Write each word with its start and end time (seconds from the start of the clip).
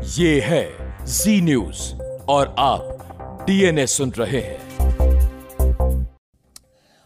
ये 0.00 0.40
है 0.40 1.06
जी 1.06 1.40
न्यूज़ 1.40 1.94
और 2.28 2.54
आप 2.58 3.44
डीएनए 3.46 3.86
सुन 3.86 4.10
रहे 4.10 4.40
हैं। 4.40 4.58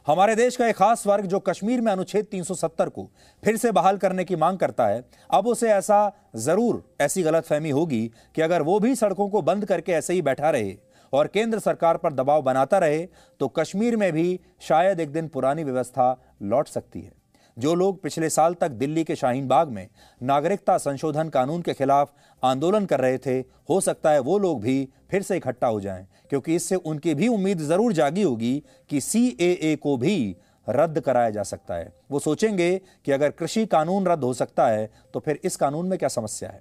हमारे 0.07 0.35
देश 0.37 0.57
का 0.57 0.67
एक 0.67 0.77
खास 0.77 1.07
वर्ग 1.07 1.27
जो 1.27 1.39
कश्मीर 1.39 1.81
में 1.81 1.91
अनुच्छेद 1.93 2.27
370 2.33 2.89
को 2.89 3.09
फिर 3.43 3.57
से 3.57 3.73
बहाल 3.73 3.97
करने 3.97 4.25
की 4.25 4.37
मांग 4.37 4.59
करता 4.59 4.87
है, 4.87 5.03
अब 5.31 5.47
उसे 5.47 5.71
ऐसा 5.71 6.13
ज़रूर 6.37 6.83
ऐसी 7.01 7.23
गलतफहमी 7.23 7.71
होगी 7.71 8.11
कि 8.35 8.43
अगर 8.43 8.63
वो 8.63 8.79
भी 8.81 8.95
सड़कों 8.95 9.29
को 9.29 9.43
बंद 9.43 9.65
करके 9.65 9.93
ऐसे 9.93 10.15
ही 10.15 10.23
बैठा 10.23 10.51
रहे 10.51 10.77
और 11.13 11.27
केंद्र 11.27 11.59
सरकार 11.59 11.97
पर 11.97 12.13
दबाव 12.13 12.43
बनाता 12.43 12.79
रहे 12.79 13.07
तो 13.41 13.49
कश्मीर 13.49 13.97
में 13.97 14.13
भी 14.13 14.39
शायद 14.61 15.01
एक 15.01 15.13
दिन 15.13 15.29
पुरानी 15.29 15.65
व्यवस्था 15.65 16.17
लौट 16.43 16.69
सकती 16.69 17.01
है। 17.01 17.23
जो 17.57 17.75
लोग 17.75 18.01
पिछले 18.03 18.29
साल 18.31 18.55
तक 18.55 18.71
दिल्ली 18.71 19.03
के 19.05 19.15
शाहीन 19.17 19.49
बाग 19.49 19.69
में 19.69 19.89
नागरिकता 20.21 20.77
संशोधन 20.79 21.29
कानून 21.29 21.63
के 21.63 21.73
खिलाफ 21.73 22.13
आंदोलन 22.43 22.85
कर 22.85 23.01
रहे 23.01 23.19
थे, 23.19 23.39
हो 23.39 23.81
सकता 23.81 24.11
है 24.11 24.21
वो 24.21 24.39
लोग 24.39 24.61
भी 24.61 24.89
फिर 25.11 25.23
से 25.23 25.37
इकट्ठा 25.37 25.67
हो 25.67 25.81
जाएँ, 25.81 26.07
क्योंकि 26.31 26.55
इससे 26.55 26.77
उनकी 26.77 27.15
भी 27.15 27.29
उम्मीद 27.29 27.61
ज़रूर 27.61 27.93
जागी 27.93 28.23
होगी 28.23 28.63
कि 28.91 29.01
CAA 29.01 29.77
को 29.77 29.97
भी 29.97 30.37
रद्द 30.67 31.01
कराया 31.01 31.31
जा 31.31 31.43
सकता 31.43 31.75
है। 31.75 31.93
वो 32.11 32.19
सोचेंगे 32.19 32.81
कि 33.05 33.13
अगर 33.13 33.31
कृषि 33.31 33.65
कानून 33.67 34.07
रद्द 34.07 34.25
हो 34.25 34.33
सकता 34.35 34.67
है 34.67 34.91
तो 35.15 35.21
फिर 35.21 35.41
इस 35.45 35.57
कानून 35.57 35.87
में 35.87 35.99
क्या 35.99 36.09
समस्या 36.09 36.49
है? 36.49 36.61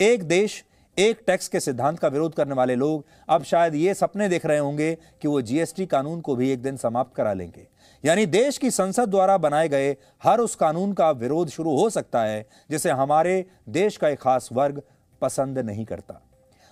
एक 0.00 0.22
देश, 0.22 0.64
एक 0.96 1.20
टैक्स 1.26 1.48
के 1.48 1.60
सिद्धांत 1.60 1.98
का 1.98 2.08
विरोध 2.08 2.34
करने 2.34 2.54
वाले 2.54 2.74
लोग 2.74 3.04
अब 3.28 3.42
शायद 3.42 3.74
ये 3.74 3.94
सपने 3.94 4.28
देख 4.28 4.46
रहे 4.46 4.58
होंगे 4.58 4.94
कि 5.22 5.28
वो 5.28 5.40
जीएसटी 5.42 5.86
कानून 5.86 6.20
को 6.20 6.34
भी 6.36 6.50
एक 6.50 6.62
दिन 6.62 6.76
समाप्त 6.76 7.14
करा 7.16 7.32
लेंगे। 7.32 7.66
यानी 8.04 8.26
देश 8.26 8.58
की 8.58 8.70
संसद 8.70 9.08
द्वारा 9.08 9.36
बनाए 9.38 9.68
गए 9.68 9.90
हर 10.22 10.40
उस 10.40 10.54
कानून 10.54 10.92
का 10.92 11.10
विरोध 11.12 11.48
शुरू 11.48 11.76
हो 11.76 11.88
सकता 11.90 12.22
है, 12.22 12.46
जिसे 12.70 12.90
हमारे 12.90 13.44
देश 13.68 13.96
का 13.96 14.08
एक 14.08 14.18
खास 14.18 14.48
वर्ग 14.52 14.82
पसंद 15.20 15.58
नहीं 15.58 15.84
करता। 15.84 16.20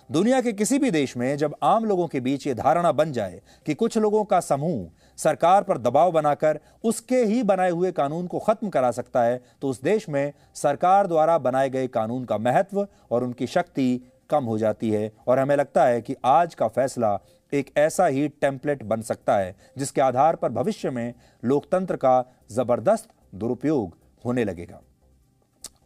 दुनिया 0.09 0.39
के 0.41 0.51
किसी 0.53 0.77
भी 0.79 0.89
देश 0.91 1.15
में 1.17 1.35
जब 1.37 1.55
आम 1.63 1.85
लोगों 1.85 2.07
के 2.07 2.19
बीच 2.19 2.45
ये 2.47 2.53
धारणा 2.53 2.91
बन 2.91 3.11
जाए 3.11 3.41
कि 3.65 3.73
कुछ 3.73 3.97
लोगों 3.97 4.23
का 4.23 4.39
समूह 4.39 4.89
सरकार 5.17 5.63
पर 5.63 5.77
दबाव 5.77 6.11
बनाकर 6.11 6.59
उसके 6.83 7.23
ही 7.23 7.41
बनाए 7.43 7.71
हुए 7.71 7.91
कानून 7.91 8.27
को 8.27 8.39
खत्म 8.39 8.69
करा 8.69 8.91
सकता 8.91 9.23
है 9.23 9.41
तो 9.61 9.69
उस 9.69 9.81
देश 9.81 10.07
में 10.09 10.33
सरकार 10.55 11.07
द्वारा 11.07 11.37
बनाए 11.37 11.69
गए 11.69 11.87
कानून 11.87 12.25
का 12.25 12.37
महत्व 12.37 12.87
और 13.11 13.23
उनकी 13.23 13.47
शक्ति 13.47 14.01
कम 14.29 14.43
हो 14.43 14.57
जाती 14.57 14.89
है 14.89 15.11
और 15.27 15.39
हमें 15.39 15.55
लगता 15.55 15.85
है 15.85 16.01
कि 16.01 16.15
आज 16.25 16.55
का 16.55 16.67
फैसला 16.67 17.17
एक 17.53 17.71
ऐसा 17.77 18.05
ही 18.05 18.27
टेम्पलेट 18.41 18.83
बन 18.83 19.01
सकता 19.01 19.37
है, 19.37 19.55
जिसके 19.77 20.01
आधार 20.01 20.35
पर 20.35 20.49
भविष्य 20.49 20.89
में 20.89 21.13
लोकतंत्र 21.43 21.95
का 21.95 22.23
ज़बरदस्त 22.51 23.09
दुरुपयोग 23.35 23.97
होने 24.25 24.43
लगेगा। 24.43 24.81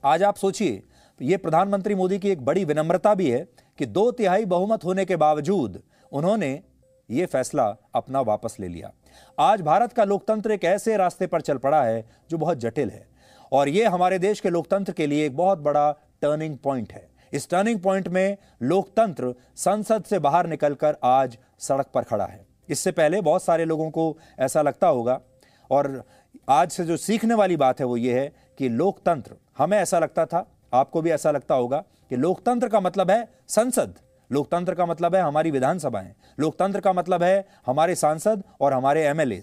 आज 0.06 0.24
आप 0.24 0.36
सोचिए 0.36 0.82
ये 1.22 1.38
प्रधानमंत्री 1.38 1.96
मोदी 1.96 2.18
की 2.20 2.30
एक 2.30 2.42
बड़ी 2.46 2.64
विनम्रता 2.66 3.14
भी 3.16 3.30
है 3.32 3.40
कि 3.80 3.86
दो 3.86 4.12
तिहाई 4.12 4.46
बहुमत 4.46 4.84
होने 4.84 5.06
के 5.06 5.16
बावजूद 5.16 5.82
उन्होंने 6.12 6.62
ये 7.10 7.26
फैसला 7.26 7.66
अपना 7.96 8.22
वापस 8.22 8.56
ले 8.60 8.68
लिया। 8.68 8.92
आज 9.40 9.62
भारत 9.62 9.94
का 9.94 10.04
लोकतंत्र 10.04 10.52
एक 10.52 10.64
ऐसे 10.64 10.98
रास्ते 10.98 11.28
पर 11.28 11.42
चल 11.42 11.58
पड़ा 11.58 11.84
है 11.84 12.04
जो 12.30 12.38
बहुत 12.38 12.58
जटिल 12.58 12.90
है 12.90 13.06
और 13.52 13.70
ये 13.70 13.86
हमारे 13.86 14.20
देश 14.20 14.40
के 14.40 14.50
लोकतंत्र 14.50 14.94
के 14.94 15.08
लिए 15.08 15.26
एक 15.26 15.36
बहुत 15.38 15.60
बड़ा 15.60 15.92
टर्निंग 16.22 16.58
पॉइंट 16.58 16.94
है। 16.94 17.08
इस 17.34 17.50
टर्निंग 17.50 17.80
पॉइंट 17.80 18.08
में 18.08 18.38
लोकतंत्र 18.62 19.34
संसद 19.56 20.04
से 20.04 20.20
बाहर 20.20 20.48
निकलकर 20.48 20.98
आज 21.04 21.38
सड़क 21.60 21.90
पर 21.94 22.04
खड़ा 22.04 22.26
है। 22.26 22.46
इससे 22.70 22.92
पहले 22.92 23.22
बहुत 23.22 23.44
सारे 23.44 23.66
लोगों 23.66 23.90
को 23.92 24.18
ऐसा 24.40 24.62
लगता 24.62 24.88
होगा 24.88 25.20
और 25.72 26.04
आज 26.50 26.72
से 26.72 26.86
जो 26.86 26.98
सीखने 26.98 27.34
वाली 27.34 27.58
बात 27.58 27.80
है 27.80 27.86
वो 27.86 27.98
ये 27.98 28.20
है 28.20 28.32
कि 28.58 28.70
लोकतंत्र, 28.70 29.36
हमें 29.58 29.78
ऐसा 29.78 30.00
लगता 30.00 30.26
था 30.26 30.50
आपको 30.74 31.02
भी 31.02 31.12
ऐसा 31.12 31.32
लगता 31.32 31.56
होगा 31.56 31.84
कि 32.10 32.16
लोकतंत्र 32.16 32.68
का 32.70 32.80
मतलब 32.80 33.12
है 33.12 33.28
संसद। 33.48 33.96
लोकतंत्र 34.32 34.76
का 34.76 34.86
मतलब 34.86 35.16
है 35.16 35.22
हमारी 35.22 35.52
विधानसभाएँ। 35.52 36.14
लोकतंत्र 36.40 36.80
का 36.80 36.94
मतलब 36.94 37.24
है 37.24 37.48
हमारे 37.66 37.96
सांसद 37.96 38.44
और 38.62 38.74
हमारे 38.74 39.04
एमएलए 39.04 39.42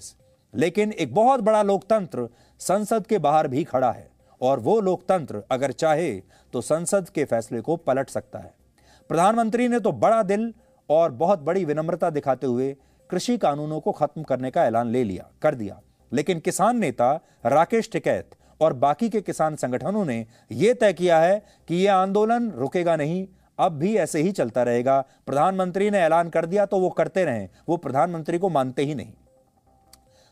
लेकिन 0.55 0.93
एक 0.93 1.15
बहुत 1.15 1.41
बड़ा 1.41 1.63
लोकतंत्र 1.63 2.29
संसद 2.61 3.07
के 3.07 3.19
बाहर 3.19 3.49
भी 3.49 3.65
खड़ा 3.65 3.91
है 3.93 4.09
और 4.41 4.61
वो 4.61 4.81
लोकतंत्र 4.81 5.43
अगर 5.51 5.73
चाहे 5.73 6.11
तो 6.53 6.61
संसद 6.61 7.09
के 7.09 7.25
फैसले 7.25 7.61
को 7.61 7.77
पलट 7.77 8.09
सकता 8.09 8.39
है। 8.39 8.55
प्रधानमंत्री 9.11 9.69
ने 9.69 9.81
तो 9.81 9.93
बड़ा 9.93 10.23
दिल 10.23 10.53
और 10.89 11.11
बहुत 11.13 11.39
बड़ी 11.39 11.65
विनम्रता 11.65 12.11
दिखाते 12.11 12.47
हुए 12.47 12.75
कृषि 13.11 13.37
कानूनों 13.39 13.81
को 13.81 13.93
खत्म 13.93 14.23
करने 14.23 14.51
का 14.51 14.65
ऐलान 14.65 14.87
ले 14.87 15.05
लिया, 15.05 15.29
कर 15.43 15.55
दिया। 15.55 15.81
लेकिन 16.13 16.41
किसान 16.41 16.79
नेता 16.79 17.13
राकेश 17.47 17.91
टिकैत 17.93 18.31
और 18.61 18.73
बाकी 18.73 19.09
के 19.09 19.21
किसान 19.21 19.57
संगठनों 19.57 20.05
ने 20.05 20.25
यह 20.53 20.75
तय 20.75 20.93
किया 20.93 21.19
है 21.19 21.43
कि 21.69 21.77
यह 21.77 21.95
आंदोलन 21.95 22.51
रुकेगा 22.51 22.97
नहीं, 22.97 23.27
अब 23.59 23.73
भी 23.73 23.95
ऐसे 23.97 24.21
ही 24.23 24.33
चलता 24.33 24.63
रहेगा। 24.63 25.01
प्रधानमंत्री 25.27 25.91
ने 25.91 25.99
ऐलान 25.99 26.29
कर 26.31 26.47
दिया 26.47 26.67
तो 26.67 26.79
वो 26.79 26.91
करते 26.91 27.25
रहें, 27.25 27.49
वो 27.69 27.77
प्रधानमंत्री 27.77 28.39
को 28.39 28.49
मानते 28.49 28.83
ही 28.83 28.95
नहीं। 28.95 29.13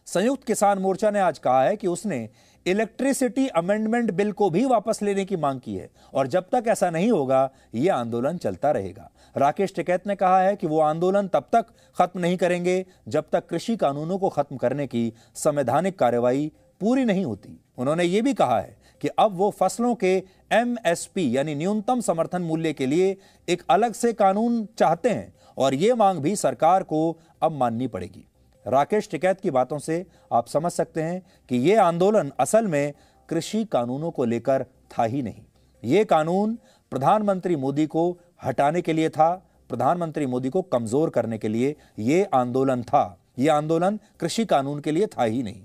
संयुक्त 0.07 0.45
किसान 0.45 0.79
मोर्चा 0.79 1.11
ने 1.11 1.21
आज 1.21 1.39
कहा 1.39 1.63
है 1.63 1.77
कि 1.77 1.87
उसने 1.87 2.29
इलेक्ट्रिसिटी 2.67 3.47
अमेंडमेंट 3.49 4.11
बिल 4.11 4.33
को 4.33 4.49
भी 4.51 4.65
वापस 4.65 5.03
लेने 5.03 5.25
की 5.25 5.37
मांग 5.37 5.61
की 5.61 5.75
है 5.77 5.89
और 6.15 6.27
जब 6.27 6.49
तक 6.53 6.65
ऐसा 6.69 6.91
नहीं 6.91 7.11
होगा, 7.11 7.51
यह 7.75 7.95
आंदोलन 7.95 8.37
चलता 8.37 8.71
रहेगा। 8.71 9.11
राकेश 9.37 9.75
टिकैत 9.75 10.07
ने 10.07 10.17
कहा 10.17 10.41
है 10.41 10.57
कि 10.57 10.67
वो 10.67 10.81
आंदोलन 10.81 11.29
तब 11.29 11.49
तक 11.53 11.67
खत्म 11.99 12.21
नहीं 12.21 12.37
करेंगे 12.37 12.85
जब 13.09 13.25
तक 13.33 13.47
कृषि 13.47 13.77
कानूनों 13.77 14.19
को 14.19 14.29
खत्म 14.29 14.57
करने 14.57 14.87
की 14.87 15.13
संवैधानिक 15.35 15.99
कार्रवाई 15.99 16.53
पूरी 16.81 17.05
नहीं 17.05 17.25
होती। 17.25 17.61
उन्होंने 17.79 18.05
ये 18.05 18.23
भी 18.23 18.35
कहा 18.35 18.59
है 18.61 18.77
कि 19.03 19.09
अब 19.19 19.37
वो 19.37 19.51
फ़सलों 19.51 19.95
के 19.95 20.15
एमएसपी 20.53 21.37
यानी 21.37 21.55
न्यूनतम 21.55 22.01
समर्थन 22.01 22.43
मूल्य 22.43 22.73
के 22.73 22.87
लिए 22.87 23.17
एक 23.49 23.63
अलग 23.71 23.93
से 23.93 24.13
कानून 24.13 24.67
चाहते 24.79 25.09
हैं 25.09 25.33
और 25.59 25.75
ये 25.75 25.95
मांग 25.95 26.19
भी 26.19 26.35
सरकार 26.37 26.83
को 26.83 27.01
अब 27.43 27.53
माननी 27.53 27.87
पड़ेगी। 27.87 28.25
राकेश 28.67 29.09
टिकैत 29.11 29.41
की 29.41 29.51
बातों 29.51 29.79
से 29.79 30.05
आप 30.33 30.47
समझ 30.47 30.73
सकते 30.73 31.03
हैं 31.03 31.21
कि 31.51 31.57
ये 31.59 31.77
आंदोलन 31.77 32.33
असल 32.41 32.67
में 32.67 32.93
कृषि 33.29 33.65
कानूनों 33.65 34.11
को 34.11 34.25
लेकर 34.25 34.65
था 34.91 35.05
ही 35.05 35.23
नहीं। 35.23 35.43
ये 35.83 36.05
कानून 36.05 36.59
प्रधानमंत्री 36.93 37.57
मोदी 37.57 37.87
को 37.87 38.11
हटाने 38.45 38.83
के 38.83 38.93
लिए 38.93 39.09
था, 39.09 39.31
प्रधानमंत्री 39.71 40.27
मोदी 40.27 40.51
को 40.51 40.63
कमज़ोर 40.63 41.11
करने 41.11 41.39
के 41.39 41.49
लिए 41.49 41.75
यह 41.99 42.29
आंदोलन 42.35 42.83
था। 42.83 43.19
ये 43.39 43.49
आंदोलन 43.49 43.99
कृषि 44.21 44.45
कानून 44.45 44.81
के 44.81 44.93
लिए 44.93 45.07
था 45.09 45.25
ही 45.25 45.43
नहीं। 45.43 45.63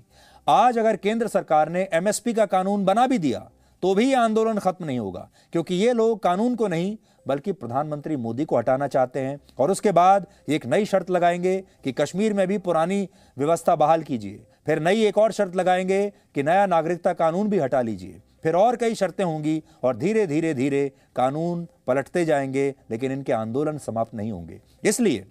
आज 0.48 0.78
अगर 0.78 0.96
केंद्र 0.96 1.28
सरकार 1.28 1.68
ने 1.68 1.88
एमएसपी 1.92 2.32
का 2.34 2.44
कानून 2.46 2.84
बना 2.84 3.06
भी 3.06 3.18
दिया 3.18 3.38
तो 3.82 3.94
भी 3.94 4.12
आंदोलन 4.12 4.58
खत्म 4.58 4.84
नहीं 4.84 4.98
होगा। 4.98 5.28
क्योंकि 5.52 5.74
ये 5.74 5.92
लोग 5.92 6.22
कानून 6.22 6.54
को 6.54 6.68
नहीं, 6.68 6.96
बल्कि 7.26 7.52
प्रधानमंत्री 7.52 8.16
मोदी 8.16 8.44
को 8.44 8.56
हटाना 8.58 8.86
चाहते 8.86 9.20
हैं। 9.20 9.40
और 9.58 9.70
उसके 9.70 9.92
बाद 9.92 10.26
एक 10.48 10.66
नई 10.66 10.84
शर्त 10.84 11.10
लगाएँगे 11.10 11.56
कि 11.84 11.92
कश्मीर 11.92 12.32
में 12.32 12.46
भी 12.48 12.58
पुरानी 12.58 13.08
व्यवस्था 13.38 13.76
बहाल 13.76 14.02
कीजिए। 14.02 14.42
फिर 14.66 14.80
नई 14.80 15.04
एक 15.04 15.18
और 15.18 15.32
शर्त 15.32 15.56
लगाएँगे 15.56 16.12
कि 16.34 16.42
नया 16.42 16.66
नागरिकता 16.66 17.12
कानून 17.12 17.48
भी 17.48 17.58
हटा 17.58 17.80
लीजिए। 17.82 18.20
फिर 18.42 18.54
और 18.54 18.76
कई 18.76 18.94
शर्तें 18.94 19.24
होंगी 19.24 19.62
और 19.82 19.96
धीरे 19.96 20.26
धीरे 20.26 20.54
धीरे 20.54 20.90
कानून 21.16 21.66
पलटते 21.86 22.24
जाएँगे, 22.24 22.74
लेकिन 22.90 23.12
इनके 23.12 23.32
आंदोलन 23.32 23.78
समाप्त 23.78 24.14
नहीं 24.14 24.32
होंगे। 24.32 24.60
इसलिए 24.84 25.26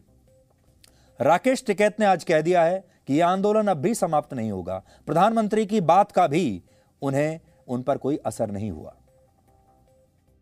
राकेश 1.20 1.64
टिकैत 1.68 2.00
ने 2.00 2.06
आज 2.06 2.24
कह 2.24 2.42
दिया 2.42 2.64
है 2.64 2.93
कि 3.08 3.14
यह 3.14 3.28
आंदोलन 3.28 3.68
अब 3.68 3.78
भी 3.78 3.94
समाप्त 3.96 4.34
नहीं 4.34 4.52
होगा। 4.52 4.82
प्रधानमंत्री 5.08 5.66
की 5.66 5.82
बात 5.82 6.12
का 6.12 6.28
भी 6.28 6.62
उन्हें, 7.02 7.40
उन 7.68 7.82
पर 7.82 7.98
कोई 7.98 8.18
असर 8.26 8.52
नहीं 8.52 8.72
हुआ। 8.72 8.96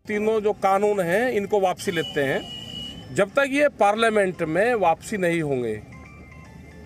तीनों 0.06 0.40
जो 0.40 0.52
कानून 0.52 1.00
हैं, 1.00 1.30
इनको 1.30 1.60
वापसी 1.60 1.90
लेते 1.90 2.22
हैं। 2.22 3.14
जब 3.14 3.30
तक 3.30 3.48
ये 3.50 3.68
पार्लियामेंट 3.70 4.42
में 4.42 4.74
वापसी 4.74 5.16
नहीं 5.16 5.40
होंगे, 5.42 5.74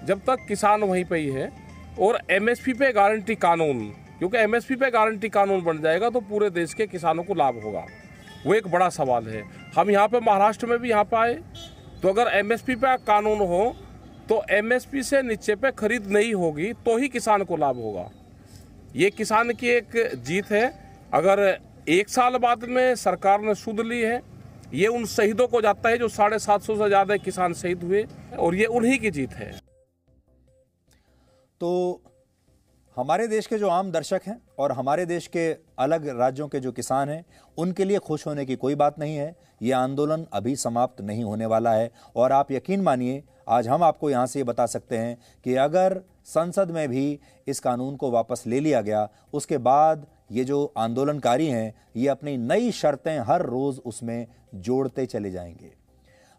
जब 0.04 0.20
तक 0.20 0.46
किसान 0.48 0.82
वहीं 0.82 1.04
पे 1.04 1.18
ही 1.18 1.30
है 1.30 1.50
और 2.00 2.20
एमएसपी 2.30 2.72
पे 2.72 2.92
गारंटी 2.92 3.34
कानून, 3.34 3.78
क्योंकि 4.18 4.38
एमएसपी 4.38 4.76
पे 4.76 4.90
गारंटी 4.90 5.28
कानून 5.28 5.62
बन 5.64 5.80
जाएगा 5.82 6.10
तो 6.10 6.20
पूरे 6.22 6.50
देश 6.50 6.74
के 6.74 6.86
किसानों 6.86 7.24
को 7.24 7.34
लाभ 7.34 7.62
होगा। 7.64 7.84
वो 8.46 8.54
एक 8.54 8.68
बड़ा 8.68 8.88
सवाल 8.90 9.26
है। 9.26 9.42
हम 9.76 9.90
यहाँ 9.90 10.08
पे 10.08 10.20
महाराष्ट्र 10.20 10.66
में 10.66 10.78
भी 10.78 10.90
यहाँ 10.90 11.04
पे 11.04 11.16
आए 11.16 11.34
तो 12.02 12.08
अगर 12.08 12.30
एमएसपी 12.34 12.74
पे 12.74 12.96
कानून 12.96 13.38
हो 13.38 13.74
तो 14.28 14.42
एमएसपी 14.50 15.02
से 15.02 15.22
नीचे 15.22 15.54
पे 15.56 15.70
खरीद 15.72 16.06
नहीं 16.08 16.32
होगी 16.34 16.72
तो 16.84 16.96
ही 16.98 17.08
किसान 17.08 17.44
को 17.44 17.56
लाभ 17.56 17.76
होगा। 17.78 18.08
ये 18.96 19.10
किसान 19.12 19.52
की 19.52 19.68
एक 19.70 19.96
जीत 20.26 20.50
है। 20.50 20.66
अगर 21.14 21.40
एक 21.88 22.08
साल 22.08 22.36
बाद 22.38 22.64
में 22.66 22.94
सरकार 22.96 23.40
ने 23.40 23.54
सुध 23.56 23.80
ली 23.82 24.00
है, 24.00 24.20
ये 24.74 24.86
उन 24.88 25.04
शहीदों 25.06 25.46
को 25.48 25.60
जाता 25.60 25.88
है 25.88 25.98
जो 25.98 26.08
साढ़े 26.10 26.38
सात 26.38 26.62
सौ 26.62 26.76
से 26.76 26.88
ज़्यादा 26.88 27.16
किसान 27.18 27.54
शहीद 27.54 27.82
हुए, 27.82 28.04
और 28.38 28.54
ये 28.54 28.64
उन्हीं 28.66 28.98
की 28.98 29.10
जीत 29.10 29.34
है। 29.34 29.50
तो 31.60 32.02
हमारे 32.96 33.26
देश 33.28 33.46
के 33.46 33.58
जो 33.58 33.68
आम 33.68 33.90
दर्शक 33.92 34.20
हैं 34.26 34.40
और 34.58 34.72
हमारे 34.72 35.04
देश 35.06 35.26
के 35.26 35.46
अलग 35.78 36.08
राज्यों 36.18 36.48
के 36.48 36.60
जो 36.60 36.72
किसान 36.72 37.08
हैं, 37.08 37.24
उनके 37.58 37.84
लिए 37.84 37.98
खुश 38.00 38.26
होने 38.26 38.44
की 38.46 38.56
कोई 38.56 38.74
बात 38.74 38.98
नहीं 38.98 39.16
है। 39.16 39.34
ये 39.62 39.72
आंदोलन 39.74 40.26
अभी 40.32 40.56
समाप्त 40.56 41.00
नहीं 41.02 41.24
होने 41.24 41.46
वाला 41.46 41.72
है। 41.72 41.90
और 42.16 42.32
आप 42.32 42.52
यकीन 42.52 42.80
मानिए 42.80 43.22
आज 43.48 43.68
हम 43.68 43.82
आपको 43.82 44.10
यहाँ 44.10 44.26
से 44.26 44.38
ये 44.38 44.44
बता 44.44 44.66
सकते 44.66 44.98
हैं 44.98 45.18
कि 45.44 45.54
अगर 45.54 46.00
संसद 46.24 46.70
में 46.70 46.88
भी 46.88 47.20
इस 47.46 47.60
कानून 47.60 47.96
को 47.96 48.10
वापस 48.10 48.42
ले 48.46 48.60
लिया 48.60 48.80
गया, 48.80 49.08
उसके 49.32 49.58
बाद 49.58 50.06
ये 50.32 50.44
जो 50.44 50.74
आंदोलनकारी 50.76 51.46
हैं, 51.46 51.74
ये 51.96 52.08
अपनी 52.08 52.36
नई 52.36 52.72
शर्तें 52.72 53.18
हर 53.18 53.42
रोज 53.42 53.80
उसमें 53.86 54.26
जोड़ते 54.54 55.06
चले 55.06 55.30
जाएँगे। 55.30 55.72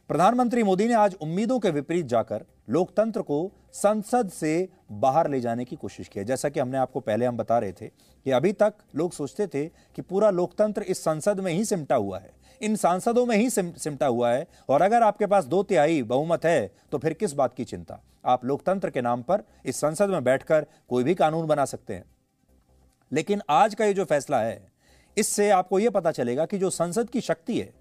प्रधानमंत्री 0.07 0.63
मोदी 0.63 0.87
ने 0.87 0.93
आज 0.93 1.15
उम्मीदों 1.21 1.59
के 1.59 1.69
विपरीत 1.69 2.05
जाकर 2.05 2.45
लोकतंत्र 2.69 3.21
को 3.21 3.51
संसद 3.73 4.29
से 4.29 4.69
बाहर 4.91 5.29
ले 5.29 5.39
जाने 5.39 5.65
की 5.65 5.75
कोशिश 5.75 6.07
की 6.07 6.23
जैसा 6.23 6.49
कि 6.49 6.59
हमने 6.59 6.77
आपको 6.77 6.99
पहले 6.99 7.25
हम 7.25 7.37
बता 7.37 7.59
रहे 7.59 7.71
थे 7.71 7.87
कि 7.87 8.31
अभी 8.31 8.53
तक 8.53 8.73
लोग 8.95 9.11
सोचते 9.11 9.47
थे 9.47 9.65
कि 9.65 10.01
पूरा 10.01 10.29
लोकतंत्र 10.29 10.81
इस 10.81 11.03
संसद 11.03 11.39
में 11.39 11.53
ही 11.53 11.65
सिमटा 11.65 11.95
हुआ 11.95 12.19
है। 12.19 12.36
इन 12.61 12.75
सांसदों 12.75 13.25
में 13.25 13.35
ही 13.37 13.49
सिम, 13.49 13.71
सिमटा 13.73 14.07
हुआ 14.07 14.31
है। 14.31 14.47
और 14.69 14.81
अगर 14.81 15.03
आपके 15.03 15.25
पास 15.25 15.45
दो 15.45 15.63
तिहाई 15.63 16.01
बहुमत 16.03 16.45
है 16.45 16.71
तो 16.91 16.97
फिर 16.97 17.13
किस 17.13 17.33
बात 17.33 17.53
की 17.53 17.65
चिंता? 17.65 18.01
आप 18.25 18.45
लोकतंत्र 18.45 18.89
के 18.89 19.01
नाम 19.01 19.21
पर 19.21 19.43
इस 19.65 19.75
संसद 19.75 20.09
में 20.09 20.23
बैठकर 20.23 20.65
कोई 20.89 21.03
भी 21.03 21.15
कानून 21.15 21.47
बना 21.47 21.65
सकते 21.65 21.93
हैं। 21.93 22.03
लेकिन 23.11 23.41
आज 23.49 23.75
का 23.75 23.85
ये 23.85 23.93
जो 23.93 24.05
फैसला 24.05 24.39
है 24.39 24.71
इससे 25.17 25.49
आपको 25.49 25.79
यह 25.79 25.89
पता 25.89 26.11
चलेगा 26.11 26.45
कि 26.45 26.57
जो 26.57 26.69
संसद 26.69 27.09
की 27.09 27.21
शक्ति 27.21 27.59
है 27.59 27.73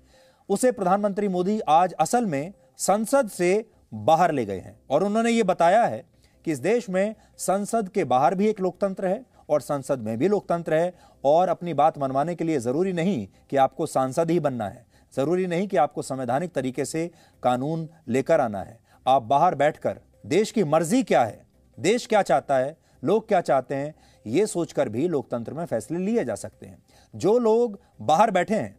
उसे 0.49 0.73
प्रधानमंत्री 0.73 1.29
मोदी 1.29 1.59
आज 1.61 1.93
असल 1.93 2.27
में 2.27 2.53
संसद 2.79 3.29
से 3.29 3.71
बाहर 3.95 4.33
ले 4.33 4.45
गए 4.45 4.59
हैं। 4.59 4.79
और 4.91 5.05
उन्होंने 5.05 5.31
ये 5.31 5.43
बताया 5.43 5.85
है 5.85 6.05
कि 6.45 6.53
इस 6.53 6.59
देश 6.59 6.89
में 6.91 7.15
संसद 7.39 7.89
के 7.89 8.05
बाहर 8.05 8.35
भी 8.35 8.49
एक 8.49 8.61
लोकतंत्र 8.61 9.07
है 9.07 9.25
और 9.49 9.61
संसद 9.61 9.99
में 9.99 10.19
भी 10.19 10.29
लोकतंत्र 10.29 10.75
है 10.75 10.95
और 11.25 11.49
अपनी 11.49 11.75
बात 11.75 11.99
मनवाने 11.99 12.35
के 12.35 12.45
लिए 12.45 12.59
ज़रूरी 12.59 12.93
नहीं 12.93 13.29
कि 13.51 13.57
आपको 13.57 13.87
सांसद 13.87 14.31
ही 14.31 14.41
बनना 14.41 14.69
है। 14.69 14.87
ज़रूरी 15.17 15.47
नहीं 15.47 15.69
कि 15.69 15.77
आपको 15.77 16.03
संवैधानिक 16.03 16.53
तरीके 16.53 16.85
से 16.85 17.11
कानून 17.43 17.89
लेकर 18.09 18.41
आना 18.41 18.63
है। 18.63 18.79
आप 19.07 19.23
बाहर 19.23 19.55
बैठकर, 19.55 20.01
देश 20.27 20.51
की 20.51 20.65
मर्ज़ी 20.65 21.03
क्या 21.03 21.25
है? 21.25 21.47
देश 21.81 22.07
क्या 22.07 22.23
चाहता 22.23 22.57
है? 22.57 22.77
लोग 23.05 23.29
क्या 23.29 23.41
चाहते 23.41 23.75
हैं? 23.75 23.95
ये 24.27 24.47
सोचकर 24.47 24.89
भी 24.89 25.09
लोकतंत्र 25.09 25.55
में 25.55 25.65
फैसले 25.65 25.99
लिए 25.99 26.25
जा 26.25 26.35
सकते 26.35 26.67
हैं। 26.67 26.83
जो 27.17 27.39
लोग 27.39 27.81
बाहर 28.01 28.31
बैठे 28.31 28.55
हैं, 28.55 28.79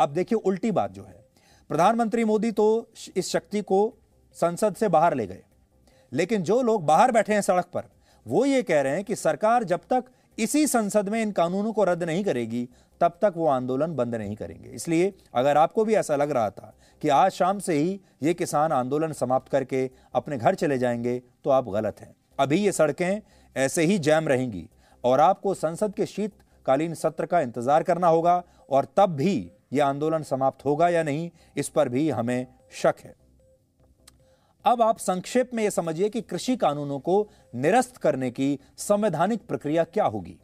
अब 0.00 0.08
देखिए 0.08 0.38
उल्टी 0.38 0.70
बात 0.70 0.90
जो 0.90 1.04
है। 1.04 1.24
प्रधानमंत्री 1.68 2.24
मोदी 2.24 2.50
तो 2.52 2.88
इस 3.16 3.30
शक्ति 3.30 3.60
को 3.60 3.94
संसद 4.34 4.74
से 4.74 4.88
बाहर 4.88 5.14
ले 5.14 5.26
गए। 5.26 5.42
लेकिन 6.12 6.42
जो 6.42 6.62
लोग 6.62 6.84
बाहर 6.86 7.12
बैठे 7.12 7.34
हैं 7.34 7.40
सड़क 7.40 7.64
पर 7.64 7.82
वो 8.26 8.44
ये 8.46 8.62
कह 8.62 8.80
रहे 8.80 8.94
हैं 8.94 9.04
कि 9.04 9.16
सरकार 9.16 9.64
जब 9.64 9.80
तक 9.90 10.04
इसी 10.38 10.66
संसद 10.66 11.08
में 11.08 11.20
इन 11.22 11.30
कानूनों 11.32 11.72
को 11.72 11.84
रद्द 11.84 12.02
नहीं 12.02 12.22
करेगी, 12.24 12.68
तब 13.00 13.18
तक 13.22 13.32
वो 13.36 13.46
आंदोलन 13.46 13.94
बंद 13.94 14.14
नहीं 14.14 14.34
करेंगे। 14.36 14.70
इसलिए 14.70 15.12
अगर 15.34 15.56
आपको 15.56 15.84
भी 15.84 15.94
ऐसा 15.94 16.16
लग 16.16 16.30
रहा 16.30 16.50
था 16.50 16.72
कि 17.02 17.08
आज 17.08 17.32
शाम 17.32 17.58
से 17.58 17.74
ही 17.74 18.00
ये 18.22 18.34
किसान 18.34 18.72
आंदोलन 18.72 19.12
समाप्त 19.12 19.50
करके 19.52 19.88
अपने 20.14 20.38
घर 20.38 20.54
चले 20.54 20.78
जाएँगे 20.78 21.20
तो 21.44 21.50
आप 21.50 21.68
गलत 21.68 22.00
हैं। 22.00 22.14
अभी 22.38 22.56
ये 22.56 22.72
सड़कें 22.72 23.20
ऐसे 23.56 23.82
ही 23.82 23.98
जैम 23.98 24.28
रहेंगी 24.28 24.68
और 25.04 25.20
आपको 25.20 25.54
संसद 25.54 25.94
के 25.94 26.06
शीतकालीन 26.06 26.94
सत्र 26.94 27.26
का 27.26 27.40
इंतज़ार 27.40 27.82
करना 27.82 28.08
होगा 28.08 28.42
और 28.70 28.86
तब 28.96 29.16
भी 29.16 29.50
यह 29.72 29.86
आंदोलन 29.86 30.22
समाप्त 30.22 30.64
होगा 30.64 30.88
या 30.88 31.02
नहीं, 31.02 31.30
इस 31.56 31.68
पर 31.68 31.88
भी 31.88 32.08
हमें 32.10 32.46
शक 32.72 32.94
है। 33.04 33.14
अब 34.64 34.82
आप 34.82 34.98
संक्षेप 34.98 35.50
में 35.54 35.62
यह 35.64 35.70
समझिए 35.70 36.08
कि 36.08 36.20
कृषि 36.20 36.56
कानूनों 36.56 36.98
को 36.98 37.28
निरस्त 37.54 37.96
करने 37.96 38.30
की 38.30 38.58
संवैधानिक 38.78 39.46
प्रक्रिया 39.46 39.84
क्या 39.84 40.04
होगी। 40.04 40.36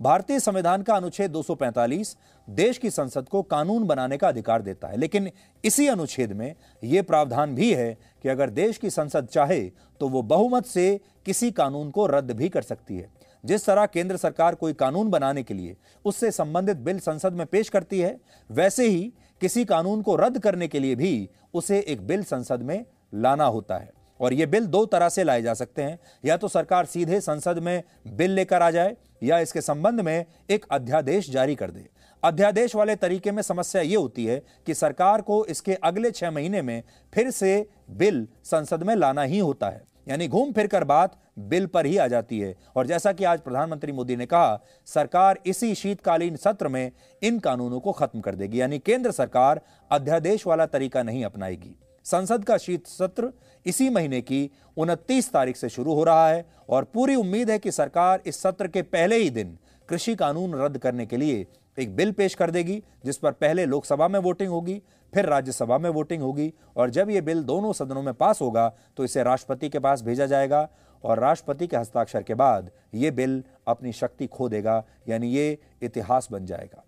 भारतीय 0.00 0.40
संविधान 0.40 0.82
का 0.82 0.94
अनुच्छेद 0.94 1.32
245 1.32 2.14
देश 2.48 2.78
की 2.78 2.90
संसद 2.90 3.28
को 3.28 3.42
कानून 3.42 3.84
बनाने 3.86 4.16
का 4.16 4.28
अधिकार 4.28 4.62
देता 4.62 4.88
है, 4.88 4.96
लेकिन 4.96 5.30
इसी 5.64 5.86
अनुच्छेद 5.86 6.32
में 6.32 6.54
यह 6.82 7.02
प्रावधान 7.02 7.54
भी 7.54 7.72
है 7.74 7.92
कि 8.22 8.28
अगर 8.28 8.50
देश 8.50 8.78
की 8.78 8.90
संसद 8.90 9.26
चाहे 9.26 9.60
तो 10.00 10.08
वो 10.08 10.22
बहुमत 10.22 10.66
से 10.66 11.00
किसी 11.26 11.50
कानून 11.50 11.90
को 11.90 12.06
रद्द 12.06 12.30
भी 12.30 12.48
कर 12.48 12.62
सकती 12.62 12.96
है। 12.96 13.08
जिस 13.44 13.66
तरह 13.66 13.86
केंद्र 13.86 14.16
सरकार 14.16 14.54
कोई 14.54 14.72
कानून 14.72 15.10
बनाने 15.10 15.42
के 15.42 15.54
लिए 15.54 15.76
उससे 16.04 16.30
संबंधित 16.30 16.76
बिल 16.78 16.98
संसद 16.98 17.32
में 17.32 17.46
पेश 17.46 17.68
करती 17.68 18.00
है, 18.00 18.16
वैसे 18.50 18.88
ही 18.88 19.12
किसी 19.42 19.64
कानून 19.64 20.02
को 20.02 20.16
रद्द 20.16 20.38
करने 20.38 20.68
के 20.68 20.78
लिए 20.78 20.94
भी 20.94 21.28
उसे 21.54 21.78
एक 21.80 22.06
बिल 22.06 22.24
संसद 22.24 22.62
में 22.62 22.84
लाना 23.14 23.44
होता 23.44 23.76
है। 23.76 23.92
और 24.20 24.32
ये 24.32 24.46
बिल 24.46 24.66
दो 24.66 24.86
तरह 24.86 25.08
से 25.08 25.24
लाए 25.24 25.42
जा 25.42 25.54
सकते 25.54 25.82
हैं। 25.82 25.98
या 26.24 26.36
तो 26.36 26.48
सरकार 26.48 26.86
सीधे 26.86 27.20
संसद 27.20 27.58
में 27.58 27.82
बिल 28.08 28.30
लेकर 28.30 28.62
आ 28.62 28.70
जाए, 28.70 28.96
या 29.22 29.38
इसके 29.38 29.60
संबंध 29.60 30.00
में 30.00 30.24
एक 30.50 30.66
अध्यादेश 30.70 31.30
जारी 31.30 31.54
कर 31.54 31.70
दे। 31.70 31.88
अध्यादेश 32.24 32.74
वाले 32.74 32.96
तरीके 32.96 33.32
में 33.32 33.42
समस्या 33.42 33.82
ये 33.82 33.96
होती 33.96 34.26
है 34.26 34.42
कि 34.66 34.74
सरकार 34.74 35.22
को 35.22 35.44
इसके 35.44 35.74
अगले 35.74 36.10
छह 36.10 36.30
महीने 36.30 36.62
में 36.62 36.82
फिर 37.14 37.30
से 37.30 37.68
बिल 37.90 38.28
संसद 38.44 38.82
में 38.82 38.94
लाना 38.96 39.22
ही 39.22 39.38
होता 39.38 39.68
है। 39.68 39.82
यानी 40.08 40.28
घूम 40.28 40.52
फिर 40.52 40.66
कर 40.66 40.84
बात 40.84 41.16
बिल 41.38 41.66
पर 41.66 41.86
ही 41.86 41.96
आ 41.96 42.06
जाती 42.06 42.40
है। 42.40 42.54
और 42.76 42.86
जैसा 42.86 43.12
कि 43.12 43.24
आज 43.24 43.40
प्रधानमंत्री 43.40 43.92
मोदी 43.92 44.16
ने 44.16 44.26
कहा, 44.26 44.60
सरकार 44.86 45.38
इसी 45.46 45.74
शीतकालीन 45.74 46.36
सत्र 46.36 46.68
में 46.68 46.92
इन 47.22 47.38
कानूनों 47.38 47.80
को 47.80 47.92
खत्म 47.92 48.20
कर 48.20 48.34
देगी। 48.34 48.60
यानी 48.60 48.78
केंद्र 48.78 49.10
सरकार 49.10 49.60
अध्यादेश 49.90 50.46
वाला 50.46 50.66
तरीका 50.66 51.02
नहीं 51.02 51.24
अपनाएगी। 51.24 51.76
संसद 52.06 52.44
का 52.44 52.56
शीत 52.56 52.86
सत्र 52.86 53.30
इसी 53.66 53.88
महीने 53.90 54.20
की 54.20 54.50
29 54.78 55.30
तारीख 55.32 55.56
से 55.56 55.68
शुरू 55.68 55.94
हो 55.94 56.04
रहा 56.04 56.28
है 56.28 56.44
और 56.68 56.84
पूरी 56.84 57.14
उम्मीद 57.14 57.50
है 57.50 57.58
कि 57.58 57.72
सरकार 57.72 58.22
इस 58.26 58.40
सत्र 58.42 58.68
के 58.68 58.82
पहले 58.82 59.16
ही 59.16 59.30
दिन 59.30 59.56
कृषि 59.88 60.14
कानून 60.14 60.54
रद्द 60.54 60.78
करने 60.78 61.06
के 61.06 61.16
लिए 61.16 61.46
एक 61.78 61.94
बिल 61.96 62.12
पेश 62.12 62.34
कर 62.34 62.50
देगी, 62.50 62.82
जिस 63.04 63.16
पर 63.16 63.32
पहले 63.32 63.64
लोकसभा 63.66 64.08
में 64.08 64.18
वोटिंग 64.20 64.50
होगी, 64.50 64.80
फिर 65.12 65.26
राज्यसभा 65.26 65.78
में 65.78 65.88
वोटिंग 65.90 66.22
होगी 66.22 66.52
और 66.76 66.90
जब 66.90 67.10
यह 67.10 67.20
बिल 67.20 67.42
दोनों 67.42 67.72
सदनों 67.72 68.02
में 68.02 68.12
पास 68.14 68.40
होगा 68.40 68.68
तो 68.96 69.04
इसे 69.04 69.22
राष्ट्रपति 69.22 69.68
के 69.68 69.78
पास 69.78 70.02
भेजा 70.02 70.26
जाएगा 70.26 70.68
और 71.04 71.18
राष्ट्रपति 71.18 71.66
के 71.66 71.76
हस्ताक्षर 71.76 72.22
के 72.22 72.34
बाद 72.34 72.70
यह 72.94 73.10
बिल 73.10 73.42
अपनी 73.66 73.92
शक्ति 73.92 74.26
खो 74.26 74.48
देगा, 74.48 74.84
यानी 75.08 75.28
ये 75.28 75.58
इतिहास 75.82 76.28
बन 76.32 76.46
जाएगा। 76.46 76.84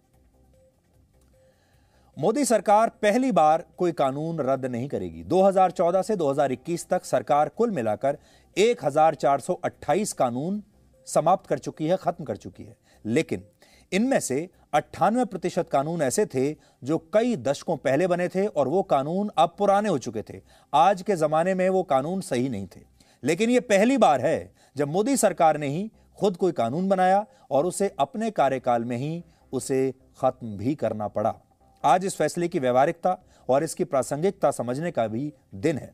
मोदी 2.18 2.44
सरकार 2.44 2.88
पहली 2.88 3.32
बार 3.32 3.64
कोई 3.76 3.92
कानून 3.92 4.40
रद्द 4.40 4.66
नहीं 4.66 4.88
करेगी। 4.88 5.24
2014 5.24 6.02
से 6.02 6.16
2021 6.16 6.88
तक 6.88 7.04
सरकार 7.04 7.48
कुल 7.48 7.70
मिलाकर 7.70 8.18
1428 8.58 10.12
कानून 10.12 10.62
समाप्त 11.06 11.46
कर 11.46 11.58
चुकी 11.58 11.86
है, 11.86 11.96
खत्म 11.96 12.24
कर 12.24 12.36
चुकी 12.36 12.64
है। 12.64 12.76
लेकिन 13.06 13.44
इनमें 13.92 14.20
से 14.20 14.48
अट्ठानवे 14.74 15.24
प्रतिशत 15.24 15.68
कानून 15.70 16.02
ऐसे 16.02 16.26
थे 16.26 16.56
जो 16.84 16.98
कई 16.98 17.36
दशकों 17.36 17.76
पहले 17.76 18.06
बने 18.06 18.28
थे 18.28 18.46
और 18.46 18.68
वो 18.68 18.82
कानून 18.82 19.30
अब 19.38 19.54
पुराने 19.58 19.88
हो 19.88 19.98
चुके 19.98 20.22
थे। 20.22 20.40
आज 20.74 21.02
के 21.02 21.16
जमाने 21.16 21.54
में 21.54 21.68
वो 21.68 21.82
कानून 21.82 22.20
सही 22.20 22.48
नहीं 22.48 22.66
थे। 22.66 22.80
लेकिन 23.24 23.50
ये 23.50 23.60
पहली 23.60 23.96
बार 23.96 24.20
है 24.20 24.54
जब 24.76 24.88
मोदी 24.88 25.16
सरकार 25.16 25.58
ने 25.58 25.68
ही 25.68 25.90
खुद 26.18 26.36
कोई 26.36 26.52
कानून 26.52 26.88
बनाया 26.88 27.26
और 27.50 27.66
उसे 27.66 27.94
अपने 27.98 28.30
कार्यकाल 28.30 28.84
में 28.84 28.96
ही 28.96 29.24
उसे 29.52 29.94
खत्म 30.20 30.56
भी 30.56 30.74
करना 30.74 31.08
पड़ा। 31.08 31.34
आज 31.84 32.04
इस 32.04 32.16
फैसले 32.16 32.48
की 32.48 32.58
व्यवहारिकता 32.58 33.16
और 33.48 33.64
इसकी 33.64 33.84
प्रासंगिकता 33.84 34.50
समझने 34.50 34.90
का 34.90 35.06
भी 35.06 35.32
दिन 35.56 35.78
है। 35.78 35.92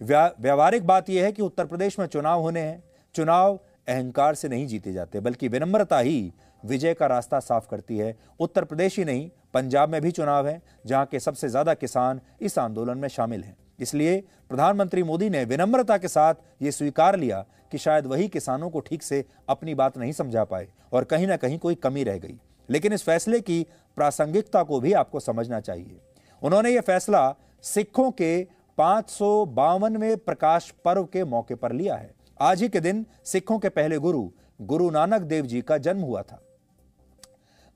व्यवहारिक 0.00 0.86
बात 0.86 1.08
यह 1.10 1.24
है 1.24 1.32
कि 1.32 1.42
उत्तर 1.42 1.66
प्रदेश 1.66 1.98
में 1.98 2.06
चुनाव 2.06 2.40
होने 2.40 2.60
हैं। 2.60 2.82
चुनाव 3.14 3.58
अहंकार 3.88 4.34
से 4.34 4.48
नहीं 4.48 4.66
जीते 4.66 4.92
जाते, 4.92 5.20
बल्कि 5.20 5.48
विनम्रता 5.48 5.98
ही 5.98 6.32
विजय 6.62 6.94
का 6.94 7.06
रास्ता 7.06 7.40
साफ़ 7.40 7.68
करती 7.68 7.98
है। 7.98 8.16
उत्तर 8.40 8.64
प्रदेश 8.64 8.98
ही 8.98 9.04
नहीं, 9.04 9.28
पंजाब 9.54 9.88
में 9.88 10.00
भी 10.02 10.10
चुनाव 10.10 10.48
है, 10.48 10.60
जहाँ 10.86 11.06
के 11.06 11.20
सबसे 11.20 11.48
ज़्यादा 11.48 11.74
किसान 11.74 12.20
इस 12.40 12.58
आंदोलन 12.58 12.98
में 12.98 13.08
शामिल 13.08 13.42
हैं। 13.44 13.56
इसलिए 13.80 14.20
प्रधानमंत्री 14.48 15.02
मोदी 15.02 15.30
ने 15.30 15.44
विनम्रता 15.44 15.96
के 15.98 16.08
साथ 16.08 16.34
ये 16.62 16.72
स्वीकार 16.72 17.18
लिया 17.18 17.44
कि 17.72 17.78
शायद 17.78 18.06
वही 18.06 18.28
किसानों 18.28 18.70
को 18.70 18.80
ठीक 18.80 19.02
से 19.02 19.24
अपनी 19.48 19.74
बात 19.74 19.98
नहीं 19.98 20.12
समझा 20.12 20.44
पाए 20.44 20.68
और 20.92 21.04
कहीं 21.04 21.26
ना 21.26 21.36
कहीं 21.36 21.58
कोई 21.58 21.74
कमी 21.76 22.04
रह 22.04 22.18
गई। 22.18 22.38
लेकिन 22.70 22.92
इस 22.92 23.02
फैसले 23.02 23.40
की 23.40 23.66
प्रासंगिकता 23.96 24.62
को 24.62 24.80
भी 24.80 24.92
आपको 24.92 25.20
समझना 25.20 25.60
चाहिए। 25.60 26.00
उन्होंने 26.42 26.70
यह 26.70 26.80
फैसला 26.80 27.34
सिखों 27.62 28.10
के 28.10 28.48
पाँच 28.78 29.10
सौ 29.10 29.46
प्रकाश 29.48 30.74
पर्व 30.84 31.04
के 31.04 31.24
मौके 31.24 31.54
पर 31.54 31.72
लिया 31.72 31.96
है। 31.96 32.14
आज 32.40 32.62
ही 32.62 32.68
के 32.68 32.80
दिन 32.80 33.06
सिखों 33.24 33.58
के 33.58 33.68
पहले 33.68 33.98
गुरु 33.98 34.30
गुरु 34.62 34.90
नानक 34.90 35.22
देव 35.22 35.46
जी 35.46 35.62
का 35.62 35.78
जन्म 35.78 36.00
हुआ 36.00 36.22
था। 36.22 36.42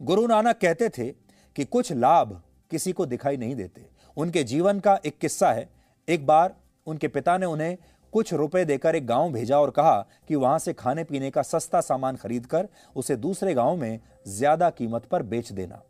गुरु 0.02 0.26
नानक 0.26 0.58
कहते 0.58 0.88
थे 0.88 1.10
कि 1.56 1.64
कुछ 1.64 1.92
लाभ 1.92 2.42
किसी 2.70 2.92
को 2.92 3.06
दिखाई 3.06 3.36
नहीं 3.36 3.56
देते। 3.56 3.86
उनके 4.16 4.44
जीवन 4.44 4.80
का 4.80 5.00
एक 5.06 5.18
किस्सा 5.18 5.52
है। 5.52 5.68
एक 6.08 6.26
बार 6.26 6.56
उनके 6.86 7.08
पिता 7.08 7.38
ने 7.38 7.46
उन्हें 7.46 7.78
कुछ 8.14 8.32
रुपए 8.34 8.64
देकर 8.64 8.96
एक 8.96 9.06
गाँव 9.06 9.32
भेजा 9.32 9.58
और 9.58 9.70
कहा 9.70 9.94
कि 10.28 10.34
वहाँ 10.34 10.58
से 10.58 10.72
खाने 10.72 11.04
पीने 11.04 11.30
का 11.30 11.42
सस्ता 11.42 11.80
सामान 11.80 12.16
खरीदकर 12.16 12.68
उसे 12.96 13.16
दूसरे 13.16 13.54
गाँव 13.54 13.76
में 13.76 14.00
ज़्यादा 14.28 14.68
कीमत 14.70 15.04
पर 15.04 15.22
बेच 15.22 15.50
देना। 15.52 15.82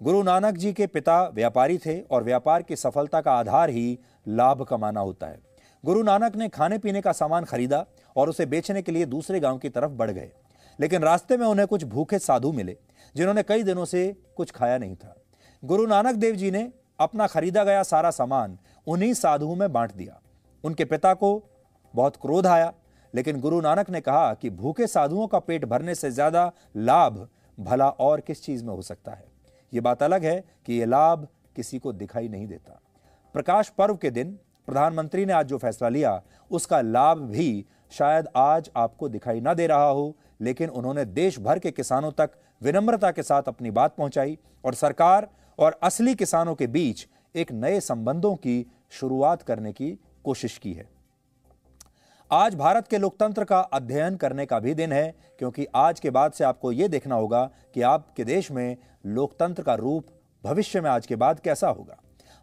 गुरु 0.00 0.22
नानक 0.22 0.56
जी 0.56 0.72
के 0.72 0.86
पिता 0.86 1.22
व्यापारी 1.28 1.78
थे 1.78 1.98
और 2.00 2.24
व्यापार 2.24 2.62
की 2.62 2.76
सफलता 2.76 3.20
का 3.20 3.32
आधार 3.32 3.70
ही 3.70 3.98
लाभ 4.28 4.62
कमाना 4.62 5.00
होता 5.00 5.26
है। 5.26 5.40
गुरु 5.84 6.02
नानक 6.02 6.36
ने 6.36 6.48
खाने 6.48 6.78
पीने 6.78 7.00
का 7.00 7.12
सामान 7.12 7.44
खरीदा 7.44 7.84
और 8.16 8.28
उसे 8.28 8.46
बेचने 8.46 8.82
के 8.82 8.92
लिए 8.92 9.06
दूसरे 9.06 9.40
गाँव 9.40 9.58
की 9.58 9.68
तरफ़ 9.68 9.92
बढ़ 9.92 10.10
गए। 10.10 10.30
लेकिन 10.78 11.02
रास्ते 11.02 11.36
में 11.36 11.46
उन्हें 11.46 11.66
कुछ 11.66 11.84
भूखे 11.86 12.18
साधु 12.18 12.52
मिले, 12.52 12.76
जिन्होंने 13.14 13.42
कई 13.42 13.62
दिनों 13.62 13.84
से 13.84 14.06
कुछ 14.36 14.50
खाया 14.50 14.78
नहीं 14.78 14.96
था। 14.96 15.16
गुरु 15.62 15.86
नानक 15.86 16.14
देव 16.14 16.34
जी 16.34 16.50
ने 16.50 16.70
अपना 17.00 17.26
खरीदा 17.26 17.64
गया 17.64 17.82
सारा 17.82 18.10
सामान 18.12 18.58
उन्हीं 18.86 19.14
साधुओं 19.14 19.56
में 19.56 19.72
बांट 19.72 19.94
दिया। 19.94 20.20
उनके 20.64 20.84
पिता 20.84 21.12
को 21.14 21.30
बहुत 21.94 22.16
क्रोध 22.16 22.46
आया, 22.46 22.72
लेकिन 23.14 23.40
गुरु 23.40 23.60
नानक 23.60 23.90
ने 23.90 24.00
कहा 24.00 24.32
कि 24.34 24.50
भूखे 24.50 24.86
साधुओं 24.86 25.26
का 25.26 25.38
पेट 25.38 25.64
भरने 25.64 25.94
से 25.94 26.10
ज़्यादा 26.10 26.50
लाभ 26.76 27.26
भला 27.58 27.88
और 27.90 28.20
किस 28.20 28.42
चीज़ 28.44 28.64
में 28.64 28.74
हो 28.74 28.82
सकता 28.82 29.12
है। 29.12 29.26
ये 29.72 29.80
बात 29.80 30.02
अलग 30.02 30.24
है 30.24 30.42
कि 30.66 30.74
ये 30.74 30.86
लाभ 30.86 31.26
किसी 31.56 31.78
को 31.78 31.92
दिखाई 31.92 32.28
नहीं 32.28 32.46
देता। 32.46 32.80
प्रकाश 33.34 33.68
पर्व 33.68 33.96
के 33.96 34.10
दिन 34.10 34.38
प्रधानमंत्री 34.68 35.24
ने 35.26 35.32
आज 35.32 35.46
जो 35.46 35.58
फैसला 35.58 35.88
लिया, 35.88 36.20
उसका 36.50 36.80
लाभ 36.80 37.18
भी 37.20 37.64
शायद 37.92 38.28
आज 38.36 38.70
आपको 38.76 39.08
दिखाई 39.08 39.40
ना 39.40 39.54
दे 39.54 39.66
रहा 39.66 39.84
हो, 39.84 40.16
लेकिन 40.40 40.70
उन्होंने 40.70 41.04
देश 41.04 41.38
भर 41.38 41.58
के 41.58 41.70
किसानों 41.70 42.10
तक 42.12 42.30
विनम्रता 42.62 43.10
के 43.10 43.22
साथ 43.22 43.42
अपनी 43.42 43.70
बात 43.70 43.96
पहुंचाई 43.96 44.36
और 44.64 44.74
सरकार 44.74 45.28
और 45.58 45.78
असली 45.82 46.14
किसानों 46.14 46.54
के 46.54 46.66
बीच 46.66 47.06
एक 47.34 47.52
नए 47.52 47.80
संबंधों 47.80 48.34
की 48.36 48.64
शुरुआत 48.90 49.42
करने 49.42 49.72
की 49.72 49.98
कोशिश 50.28 50.56
की 50.58 50.72
है। 50.72 50.84
आज 52.30 52.54
भारत 52.56 52.88
के 52.88 52.98
लोकतंत्र 52.98 53.44
का 53.44 53.58
अध्ययन 53.58 54.16
करने 54.16 54.44
का 54.46 54.58
भी 54.60 54.74
दिन 54.74 54.92
है, 54.92 55.14
क्योंकि 55.38 55.66
आज 55.76 56.00
के 56.00 56.10
बाद 56.10 56.32
से 56.32 56.44
आपको 56.44 56.72
यह 56.72 56.88
देखना 56.88 57.14
होगा 57.14 57.44
कि 57.74 57.82
आपके 57.84 58.24
देश 58.26 58.50
में 58.50 58.76
लोकतंत्र 59.08 59.62
का 59.62 59.74
रूप 59.76 60.06
भविष्य 60.44 60.80
में 60.80 60.90
आज 60.90 61.06
के 61.06 61.16
बाद 61.16 61.40
कैसा 61.40 61.68
होगा। 61.68 61.96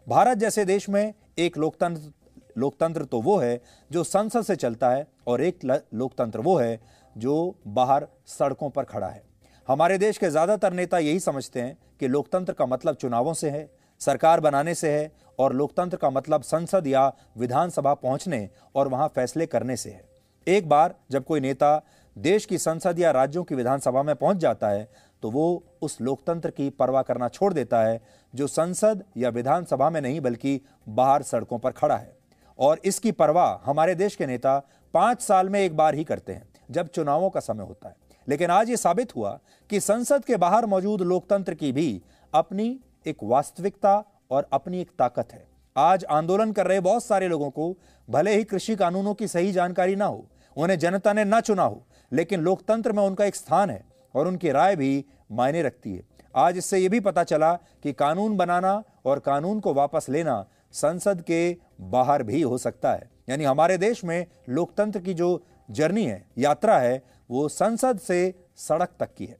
भारत 0.06 0.38
जैसे 0.38 0.64
देश 0.64 0.88
में 0.88 1.12
एक 1.38 1.58
लोकतंत्र 1.58 2.12
लोकतंत्र 2.56 3.04
तो 3.04 3.20
वो 3.20 3.36
है 3.38 3.60
जो 3.90 4.02
संसद 4.04 4.42
से 4.44 4.56
चलता 4.56 4.90
है 4.90 5.06
और 5.26 5.40
एक 5.42 5.64
लोकतंत्र 5.64 6.40
वो 6.40 6.56
है 6.56 6.80
जो 7.16 7.34
बाहर 7.68 8.06
सड़कों 8.28 8.70
पर 8.70 8.84
खड़ा 8.84 9.08
है। 9.08 9.22
हमारे 9.68 9.98
देश 9.98 10.18
के 10.18 10.30
ज़्यादातर 10.30 10.72
नेता 10.72 10.98
यही 11.00 11.20
समझते 11.20 11.60
हैं 11.60 11.76
कि 12.00 12.08
लोकतंत्र 12.08 12.52
का 12.52 12.66
मतलब 12.66 12.96
चुनावों 12.96 13.34
से 13.34 13.50
है, 13.50 13.68
सरकार 14.00 14.40
बनाने 14.40 14.74
से 14.74 14.90
है 14.90 15.10
और 15.38 15.52
लोकतंत्र 15.52 15.96
का 15.96 16.10
मतलब 16.10 16.42
संसद 16.42 16.86
या 16.86 17.12
विधानसभा 17.38 17.94
पहुँचने 17.94 18.48
और 18.74 18.88
वहाँ 18.88 19.08
फैसले 19.08 19.46
करने 19.46 19.76
से 19.76 19.90
है। 19.90 20.04
एक 20.46 20.68
बार 20.68 20.94
जब 21.10 21.24
कोई 21.24 21.40
नेता 21.40 21.80
देश 22.16 22.44
की 22.44 22.58
संसद 22.58 22.98
या 22.98 23.10
राज्यों 23.10 23.44
की 23.44 23.54
विधानसभा 23.54 24.02
में 24.02 24.14
पहुँच 24.16 24.36
जाता 24.36 24.68
है 24.68 24.88
तो 25.22 25.30
वो 25.30 25.62
उस 25.82 26.00
लोकतंत्र 26.00 26.50
की 26.50 26.68
परवाह 26.70 27.02
करना 27.02 27.28
छोड़ 27.28 27.52
देता 27.54 27.80
है, 27.82 28.00
जो 28.34 28.46
संसद 28.46 29.02
या 29.16 29.28
विधानसभा 29.28 29.88
में 29.90 30.00
नहीं, 30.00 30.20
बल्कि 30.20 30.60
बाहर 30.88 31.22
सड़कों 31.22 31.58
पर 31.58 31.70
खड़ा 31.70 31.96
है। 31.96 32.16
और 32.58 32.80
इसकी 32.84 33.12
परवाह 33.12 33.70
हमारे 33.70 33.94
देश 33.94 34.16
के 34.16 34.26
नेता 34.26 34.58
पाँच 34.94 35.22
साल 35.22 35.48
में 35.48 35.60
एक 35.60 35.76
बार 35.76 35.94
ही 35.94 36.04
करते 36.04 36.32
हैं, 36.32 36.48
जब 36.70 36.88
चुनावों 36.88 37.30
का 37.30 37.40
समय 37.40 37.64
होता 37.64 37.88
है। 37.88 37.96
लेकिन 38.28 38.50
आज 38.50 38.70
ये 38.70 38.76
साबित 38.76 39.14
हुआ 39.16 39.38
कि 39.70 39.80
संसद 39.80 40.24
के 40.24 40.36
बाहर 40.36 40.66
मौजूद 40.66 41.02
लोकतंत्र 41.02 41.54
की 41.54 41.72
भी 41.72 42.02
अपनी 42.32 42.78
एक 43.06 43.16
वास्तविकता 43.22 44.02
और 44.30 44.48
अपनी 44.52 44.80
एक 44.80 44.90
ताकत 44.98 45.32
है। 45.32 45.46
आज 45.76 46.04
आंदोलन 46.04 46.52
कर 46.52 46.66
रहे 46.66 46.80
बहुत 46.80 47.04
सारे 47.04 47.28
लोगों 47.28 47.50
को 47.50 47.76
भले 48.08 48.34
ही 48.34 48.44
कृषि 48.44 48.76
कानूनों 48.76 49.14
की 49.14 49.28
सही 49.28 49.52
जानकारी 49.52 49.96
ना 49.96 50.04
हो, 50.04 50.26
उन्हें 50.56 50.78
जनता 50.78 51.12
ने 51.12 51.24
ना 51.24 51.40
चुना 51.40 51.62
हो, 51.62 51.86
लेकिन 52.12 52.40
लोकतंत्र 52.40 52.92
में 52.92 53.02
उनका 53.02 53.24
एक 53.24 53.36
स्थान 53.36 53.70
है 53.70 53.84
और 54.14 54.28
उनकी 54.28 54.50
राय 54.50 54.76
भी 54.76 55.04
मायने 55.32 55.62
रखती 55.62 55.94
है। 55.94 56.02
आज 56.36 56.58
इससे 56.58 56.78
यह 56.78 56.88
भी 56.88 57.00
पता 57.00 57.24
चला 57.24 57.52
कि 57.82 57.92
कानून 57.92 58.36
बनाना 58.36 58.82
और 59.04 59.18
कानून 59.18 59.60
को 59.60 59.74
वापस 59.74 60.06
लेना 60.08 60.44
संसद 60.72 61.20
के 61.20 61.56
बाहर 61.80 62.22
भी 62.22 62.42
हो 62.42 62.58
सकता 62.58 62.92
है। 62.92 63.10
यानी 63.28 63.44
हमारे 63.44 63.78
देश 63.78 64.04
में 64.04 64.26
लोकतंत्र 64.48 65.00
की 65.00 65.14
जो 65.14 65.44
जर्नी 65.70 66.04
है, 66.04 66.26
यात्रा 66.38 66.78
है, 66.78 67.02
वो 67.30 67.48
संसद 67.48 67.98
से 67.98 68.34
सड़क 68.56 68.88
तक 69.00 69.14
की 69.14 69.26
है। 69.26 69.36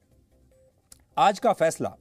आज 1.17 1.39
का 1.39 1.53
फैसला 1.53 1.95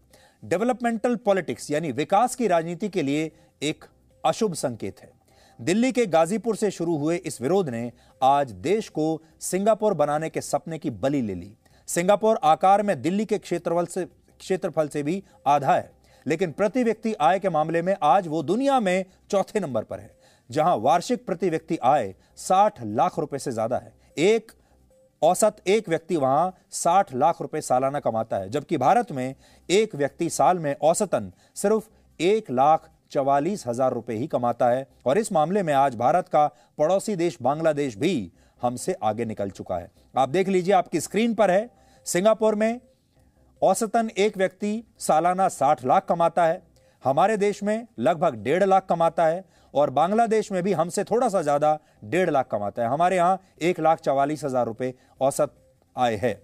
डेवलपमेंटल 0.46 1.14
पॉलिटिक्स, 1.16 1.70
यानी 1.70 1.90
विकास 1.92 2.34
की 2.34 2.46
राजनीति 2.46 2.88
के 2.88 3.02
लिए 3.02 3.30
एक 3.62 3.84
अशुभ 4.24 4.54
संकेत 4.54 5.00
है। 5.00 5.10
दिल्ली 5.58 5.90
के 5.92 6.04
गाजीपुर 6.06 6.56
से 6.56 6.70
शुरू 6.70 6.96
हुए 6.96 7.16
इस 7.16 7.40
विरोध 7.42 7.68
ने 7.68 7.90
आज 8.20 8.50
देश 8.62 8.88
को 8.88 9.06
सिंगापुर 9.40 9.94
बनाने 9.94 10.28
के 10.30 10.40
सपने 10.40 10.78
की 10.78 10.90
बलि 10.92 11.22
ले 11.22 11.34
ली। 11.34 11.52
सिंगापुर 11.88 12.38
आकार 12.44 12.82
में 12.82 13.00
दिल्ली 13.02 13.24
के 13.24 13.38
क्षेत्रफल 13.38 13.86
से 13.86 14.04
क्षेत्रफल 14.04 14.88
से 14.88 15.02
भी 15.02 15.22
आधा 15.46 15.74
है, 15.74 15.90
लेकिन 16.26 16.52
प्रति 16.52 16.82
व्यक्ति 16.84 17.14
आय 17.14 17.38
के 17.38 17.48
मामले 17.50 17.82
में 17.82 17.94
आज 18.04 18.26
वो 18.28 18.42
दुनिया 18.44 18.78
में 18.80 19.04
चौथे 19.30 19.60
नंबर 19.60 19.84
पर 19.84 20.00
है, 20.00 20.10
जहाँ 20.50 20.76
वार्षिक 20.78 21.26
प्रति 21.26 21.50
व्यक्ति 21.50 21.78
आय 21.84 22.14
60 22.38 22.82
लाख 22.84 23.18
रुपए 23.18 23.38
से 23.38 23.52
ज़्यादा 23.52 23.76
है। 23.76 23.94
एक 24.18 24.52
औसत 25.26 25.56
एक 25.66 25.88
व्यक्ति 25.88 26.16
वहाँ 26.16 26.52
60 26.72 27.12
लाख 27.14 27.40
रुपए 27.42 27.60
सालाना 27.60 28.00
कमाता 28.00 28.36
है, 28.36 28.48
जबकि 28.48 28.76
भारत 28.78 29.10
में 29.12 29.34
एक 29.68 29.94
व्यक्ति 29.94 30.28
साल 30.30 30.58
में 30.58 30.74
औसतन 30.82 31.32
सिर्फ़ 31.56 31.88
एक 32.20 32.50
लाख 32.50 32.88
चवालीस 33.12 33.66
हज़ार 33.66 33.92
रुपए 33.92 34.14
ही 34.14 34.26
कमाता 34.26 34.68
है। 34.70 34.86
और 35.06 35.18
इस 35.18 35.32
मामले 35.32 35.62
में 35.62 35.72
आज 35.74 35.94
भारत 35.96 36.28
का 36.28 36.46
पड़ोसी 36.78 37.16
देश 37.16 37.38
बांग्लादेश 37.42 37.96
भी 37.98 38.30
हमसे 38.60 38.96
आगे 39.02 39.24
निकल 39.24 39.50
चुका 39.50 39.76
है। 39.76 39.90
आप 40.16 40.28
देख 40.28 40.48
लीजिए, 40.48 40.74
आपकी 40.74 41.00
स्क्रीन 41.00 41.34
पर 41.34 41.50
है, 41.50 41.68
सिंगापुर 42.06 42.54
में 42.54 42.80
औसतन 43.62 44.10
एक 44.18 44.36
व्यक्ति 44.38 44.82
सालाना 44.98 45.48
साठ 45.50 45.84
लाख 45.84 46.06
कमाता 46.08 46.44
है, 46.44 46.62
हमारे 47.02 47.36
देश 47.38 47.62
में 47.62 47.86
लगभग 48.00 48.42
डेढ़ 48.44 48.64
लाख 48.64 48.86
कमाता 48.88 49.26
है 49.26 49.44
और 49.76 49.90
बांग्लादेश 49.90 50.50
में 50.52 50.62
भी 50.62 50.72
हमसे 50.72 51.04
थोड़ा 51.04 51.28
सा 51.28 51.42
ज़्यादा 51.42 51.78
डेढ़ 52.04 52.30
लाख 52.30 52.48
कमाता 52.50 52.82
है। 52.82 52.88
हमारे 52.88 53.16
यहाँ 53.16 53.40
एक 53.60 53.80
लाख 53.80 54.00
चवालीस 54.00 54.44
हज़ार 54.44 54.66
रुपए 54.66 54.92
औसत 55.20 55.54
आय 55.96 56.14
है। 56.14 56.40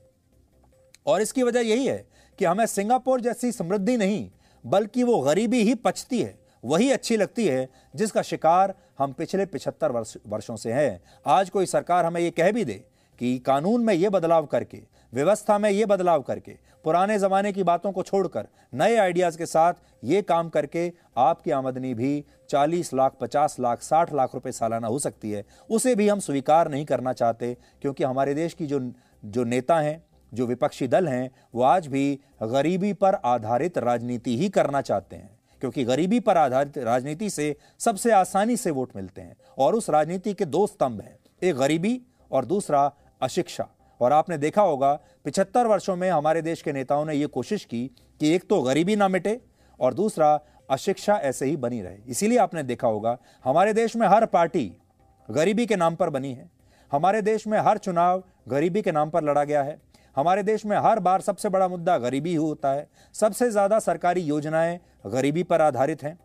और 1.06 1.22
इसकी 1.22 1.42
वजह 1.42 1.60
यही 1.60 1.86
है 1.86 2.04
कि 2.38 2.44
हमें 2.44 2.66
सिंगापुर 2.66 3.20
जैसी 3.20 3.52
समृद्धि 3.52 3.96
नहीं, 3.96 4.28
बल्कि 4.64 5.02
वो 5.02 5.20
गरीबी 5.20 5.62
ही 5.62 5.74
पचती 5.76 6.20
है। 6.20 6.38
वही 6.62 6.90
अच्छी 6.92 7.16
लगती 7.16 7.46
है, 7.46 7.68
जिसका 7.96 8.22
शिकार 8.22 8.74
हम 8.98 9.12
पिछले 9.12 9.46
पिछहत्तर 9.46 9.92
वर्ष, 9.92 10.16
वर्षों 10.26 10.56
से 10.56 10.72
हैं। 10.72 11.00
आज 11.26 11.50
कोई 11.50 11.66
सरकार 11.66 12.04
हमें 12.06 12.20
यह 12.20 12.30
कह 12.30 12.50
भी 12.52 12.64
दे 12.64 12.84
कि 13.20 13.38
कानून 13.38 13.84
में 13.84 13.94
यह 13.94 14.10
बदलाव 14.10 14.46
करके 14.46 14.82
व्यवस्था 15.14 15.58
में 15.58 15.70
ये 15.70 15.86
बदलाव 15.86 16.22
करके, 16.22 16.56
पुराने 16.84 17.18
जमाने 17.18 17.52
की 17.52 17.62
बातों 17.62 17.92
को 17.92 18.02
छोड़कर, 18.02 18.48
नए 18.74 18.96
आइडियाज़ 18.96 19.38
के 19.38 19.46
साथ 19.46 19.74
ये 20.04 20.22
काम 20.22 20.48
करके 20.48 20.92
आपकी 21.16 21.50
आमदनी 21.50 21.94
भी 21.94 22.24
40 22.50 22.94
लाख 22.94 23.12
50 23.20 23.56
लाख 23.60 23.82
60 23.82 24.14
लाख 24.14 24.34
रुपए 24.34 24.52
सालाना 24.52 24.86
हो 24.86 24.98
सकती 24.98 25.30
है। 25.30 25.44
उसे 25.70 25.94
भी 25.94 26.08
हम 26.08 26.20
स्वीकार 26.20 26.70
नहीं 26.70 26.84
करना 26.84 27.12
चाहते, 27.12 27.56
क्योंकि 27.82 28.04
हमारे 28.04 28.34
देश 28.34 28.54
की 28.54 28.66
जो 28.66 28.92
जो 29.24 29.44
नेता 29.44 29.80
हैं, 29.80 30.04
जो 30.34 30.46
विपक्षी 30.46 30.88
दल 30.88 31.08
हैं, 31.08 31.30
वो 31.54 31.62
आज 31.62 31.86
भी 31.86 32.20
गरीबी 32.42 32.92
पर 32.92 33.14
आधारित 33.14 33.78
राजनीति 33.78 34.38
ही 34.38 34.48
करना 34.48 34.80
चाहते 34.80 35.16
हैं। 35.16 35.38
क्योंकि 35.60 35.84
गरीबी 35.84 36.20
पर 36.20 36.36
आधारित 36.36 36.78
राजनीति 36.78 37.30
से 37.30 37.56
सबसे 37.78 38.10
आसानी 38.10 38.56
से 38.56 38.70
वोट 38.70 38.96
मिलते 38.96 39.20
हैं। 39.20 39.36
और 39.58 39.74
उस 39.74 39.90
राजनीति 39.90 40.34
के 40.34 40.44
दो 40.44 40.66
स्तंभ 40.66 41.00
हैं, 41.00 41.18
एक 41.42 41.56
गरीबी 41.56 42.02
और 42.30 42.44
दूसरा 42.44 42.92
अशिक्षा। 43.22 43.68
और 44.02 44.12
आपने 44.12 44.36
देखा 44.38 44.62
होगा, 44.62 44.92
पिछहत्तर 45.24 45.66
वर्षों 45.66 45.96
में 45.96 46.10
हमारे 46.10 46.42
देश 46.42 46.62
के 46.62 46.72
नेताओं 46.72 47.04
ने 47.04 47.14
यह 47.14 47.26
कोशिश 47.26 47.64
की 47.64 47.86
कि 48.20 48.34
एक 48.34 48.48
तो 48.48 48.60
गरीबी 48.62 48.96
ना 48.96 49.08
मिटे 49.08 49.40
और 49.80 49.94
दूसरा, 49.94 50.38
अशिक्षा 50.70 51.16
ऐसे 51.16 51.46
ही 51.46 51.56
बनी 51.56 51.80
रहे। 51.82 51.96
इसीलिए 52.08 52.38
आपने 52.38 52.62
देखा 52.62 52.88
होगा, 52.88 53.16
हमारे 53.44 53.72
देश 53.72 53.96
में 53.96 54.06
हर 54.08 54.26
पार्टी 54.26 54.72
गरीबी 55.28 55.66
के 55.66 55.76
नाम 55.76 55.94
पर 55.94 56.10
बनी 56.10 56.32
है। 56.34 56.50
हमारे 56.92 57.22
देश 57.22 57.46
में 57.46 57.58
हर 57.58 57.78
चुनाव 57.78 58.22
गरीबी 58.48 58.82
के 58.82 58.92
नाम 58.92 59.10
पर 59.10 59.24
लड़ा 59.24 59.44
गया 59.44 59.62
है। 59.62 59.80
हमारे 60.16 60.42
देश 60.42 60.64
में 60.66 60.76
हर 60.76 60.98
बार 60.98 61.20
सबसे 61.20 61.48
बड़ा 61.48 61.68
मुद्दा 61.68 61.96
गरीबी 61.98 62.30
ही 62.30 62.36
होता 62.36 62.72
है। 62.72 62.86
सबसे 63.14 63.50
ज़्यादा 63.50 63.78
सरकारी 63.78 64.20
योजनाएँ 64.20 64.78
गरीबी 65.06 65.42
पर 65.42 65.60
आधारित 65.60 66.02
हैं। 66.02 66.18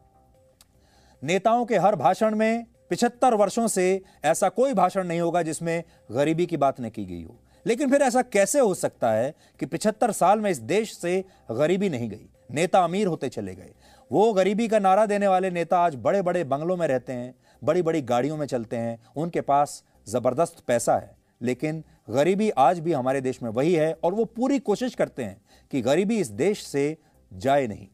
नेताओं 1.22 1.66
के 1.66 1.78
हर 1.78 1.96
भाषण 1.96 2.36
में 2.36 2.66
पिछहत्तर 2.90 3.34
वर्षों 3.34 3.68
से 3.68 4.02
ऐसा 4.26 4.50
कोई 4.50 4.74
भाषण 4.74 5.08
नहीं 5.08 5.22
होगा 5.22 5.42
जिसमें 5.42 5.84
गरीबी 6.12 6.46
की 6.46 6.58
बात 6.58 6.82
न 6.82 6.90
की 6.90 7.06
गई 7.06 7.24
हो। 7.24 7.40
लेकिन 7.66 7.90
फिर 7.92 8.02
ऐसा 8.02 8.22
कैसे 8.24 8.60
हो 8.60 8.74
सकता 8.76 9.12
है 9.12 9.34
कि 9.60 9.66
पिछहत्तर 9.66 10.12
साल 10.12 10.40
में 10.40 10.50
इस 10.52 10.58
देश 10.60 10.94
से 10.94 11.24
गरीबी 11.52 11.90
नहीं 11.90 12.10
गई? 12.10 12.30
नेता 12.50 12.80
अमीर 12.80 13.08
होते 13.08 13.30
चले 13.30 13.56
गए। 13.56 13.74
वो 14.12 14.32
गरीबी 14.34 14.68
का 14.68 14.80
नारा 14.80 15.06
देने 15.06 15.28
वाले 15.28 15.50
नेता 15.52 15.80
आज 15.80 15.96
बड़े 15.96 16.22
बड़े 16.22 16.44
बंगलों 16.44 16.78
में 16.78 16.88
रहते 16.88 17.14
हैं 17.14 17.34
बड़ी 17.62 17.82
बड़ी 17.82 18.02
गाड़ियों 18.04 18.38
में 18.38 18.46
चलते 18.46 18.78
हैं, 18.78 18.98
उनके 19.16 19.42
पास 19.42 19.84
ज़बरदस्त 20.08 20.64
पैसा 20.68 20.96
है। 20.96 21.16
लेकिन 21.42 21.84
गरीबी 22.10 22.50
आज 22.50 22.80
भी 22.80 22.94
हमारे 22.94 23.22
देश 23.22 23.42
में 23.44 23.50
वही 23.50 23.74
है 23.74 23.92
और 24.04 24.14
वो 24.14 24.26
पूरी 24.26 24.60
कोशिश 24.60 24.96
करते 24.96 25.24
हैं 25.24 25.42
कि 25.72 25.82
गरीबी 25.82 26.18
इस 26.18 26.28
देश 26.28 26.64
से 26.64 26.98
जाए 27.32 27.68
नहीं। 27.68 27.88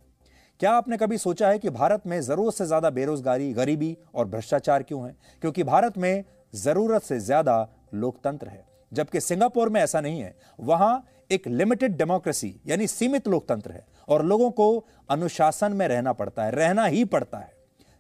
क्या 0.60 0.72
आपने 0.72 0.98
कभी 0.98 1.18
सोचा 1.18 1.50
है 1.50 1.60
कि 1.60 1.70
भारत 1.70 2.04
में 2.08 2.20
ज़रूरत 2.22 2.54
से 2.54 2.66
ज़्यादा 2.66 2.90
बेरोजगारी, 2.90 3.52
गरीबी 3.54 3.98
और 4.16 4.28
भ्रष्टाचार 4.28 4.84
क्यों 4.84 5.06
है? 5.08 5.16
क्योंकि 5.42 5.64
भारत 5.64 5.98
में 5.98 6.24
ज़रूरत 6.54 7.04
से 7.04 7.20
ज़्यादा 7.20 7.68
लोकतंत्र 7.94 8.48
है। 8.48 8.66
जबकि 8.94 9.22
सिंगापुर 9.22 9.70
में 9.70 9.82
ऐसा 9.82 10.02
नहीं 10.02 10.20
है। 10.20 10.36
वहाँ 10.60 11.06
एक 11.32 11.48
लिमिटेड 11.48 11.98
डेमोक्रेसी 11.98 12.56
यानी 12.68 12.88
सीमित 12.88 13.28
लोकतंत्र 13.28 13.72
है 13.72 13.86
और 14.08 14.26
लोगों 14.26 14.50
को 14.52 14.86
अनुशासन 15.10 15.74
में 15.74 15.88
रहना 15.88 16.14
पड़ता 16.14 16.44
है, 16.44 16.52
रहना 16.52 16.86
ही 16.86 17.04
पड़ता 17.06 17.38
है। 17.38 17.52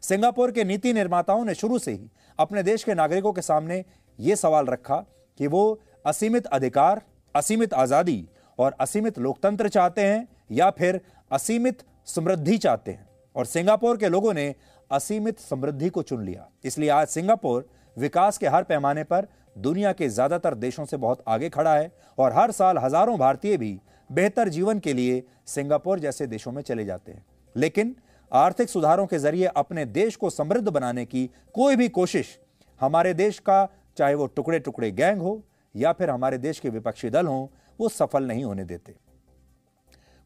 सिंगापुर 0.04 0.52
के 0.52 0.64
नीति 0.64 0.94
निर्माताओं 0.94 1.46
ने 1.46 1.54
शुरू 1.56 1.80
से 1.80 1.92
ही 1.92 2.10
अपने 2.40 2.64
देश 2.64 2.84
के 2.84 2.94
नागरिकों 2.94 3.34
के 3.34 3.42
सामने 3.42 3.84
यह 4.20 4.36
सवाल 4.36 4.66
रखा 4.66 4.96
कि 5.40 5.48
वो 5.48 5.80
असीमित 6.06 6.46
अधिकार, 6.48 7.02
असीमित 7.36 7.74
आज़ादी 7.74 8.26
और 8.60 8.76
असीमित 8.80 9.20
लोकतंत्र 9.20 9.70
चाहते 9.70 10.02
हैं 10.02 10.28
या 10.52 10.70
फिर 10.70 11.00
असीमित 11.32 11.84
समृद्धि 12.08 12.58
चाहते 12.58 12.92
हैं। 12.92 13.08
और 13.36 13.46
सिंगापुर 13.46 13.98
के 13.98 14.10
लोगों 14.10 14.34
ने 14.34 14.54
असीमित 14.92 15.40
समृद्धि 15.40 15.90
को 15.90 16.02
चुन 16.02 16.24
लिया। 16.26 16.48
इसलिए 16.64 16.90
आज 16.90 17.08
सिंगापुर 17.08 17.66
विकास 17.98 18.38
के 18.38 18.48
हर 18.48 18.64
पैमाने 18.64 19.04
पर 19.04 19.28
दुनिया 19.56 19.92
के 19.94 20.10
ज़्यादातर 20.10 20.54
देशों 20.56 20.86
से 20.86 20.98
बहुत 20.98 21.24
आगे 21.28 21.50
खड़ा 21.50 21.76
है 21.76 21.92
और 22.18 22.34
हर 22.34 22.52
साल 22.52 22.78
हज़ारों 22.78 23.18
भारतीय 23.18 23.58
भी 23.58 23.80
बेहतर 24.10 24.50
जीवन 24.50 24.80
के 24.80 24.94
लिए 24.94 25.24
सिंगापुर 25.48 26.00
जैसे 26.00 26.28
देशों 26.28 26.52
में 26.52 26.62
चले 26.62 26.86
जाते 26.86 27.12
हैं। 27.12 27.26
लेकिन 27.56 27.96
आर्थिक 28.32 28.70
सुधारों 28.70 29.06
के 29.08 29.20
ज़रिए 29.20 29.46
अपने 29.48 29.86
देश 29.86 30.16
को 30.16 30.30
समृद्ध 30.30 30.68
बनाने 30.70 31.06
की 31.06 31.30
कोई 31.56 31.76
भी 31.76 31.90
कोशिश 31.90 32.38
हमारे 32.82 33.14
देश 33.14 33.40
का, 33.40 33.68
चाहे 33.98 34.16
वो 34.16 34.26
टुकड़े 34.28 34.60
टुकड़े 34.60 34.92
गैंग 34.92 35.22
हो 35.22 35.42
या 35.76 35.92
फिर 35.94 36.10
हमारे 36.10 36.38
देश 36.38 36.60
के 36.60 36.70
विपक्षी 36.70 37.10
दल 37.10 37.28
हों, 37.28 37.48
वो 37.80 37.90
सफल 37.90 38.24
नहीं 38.24 38.44
होने 38.44 38.64
देते। 38.66 38.96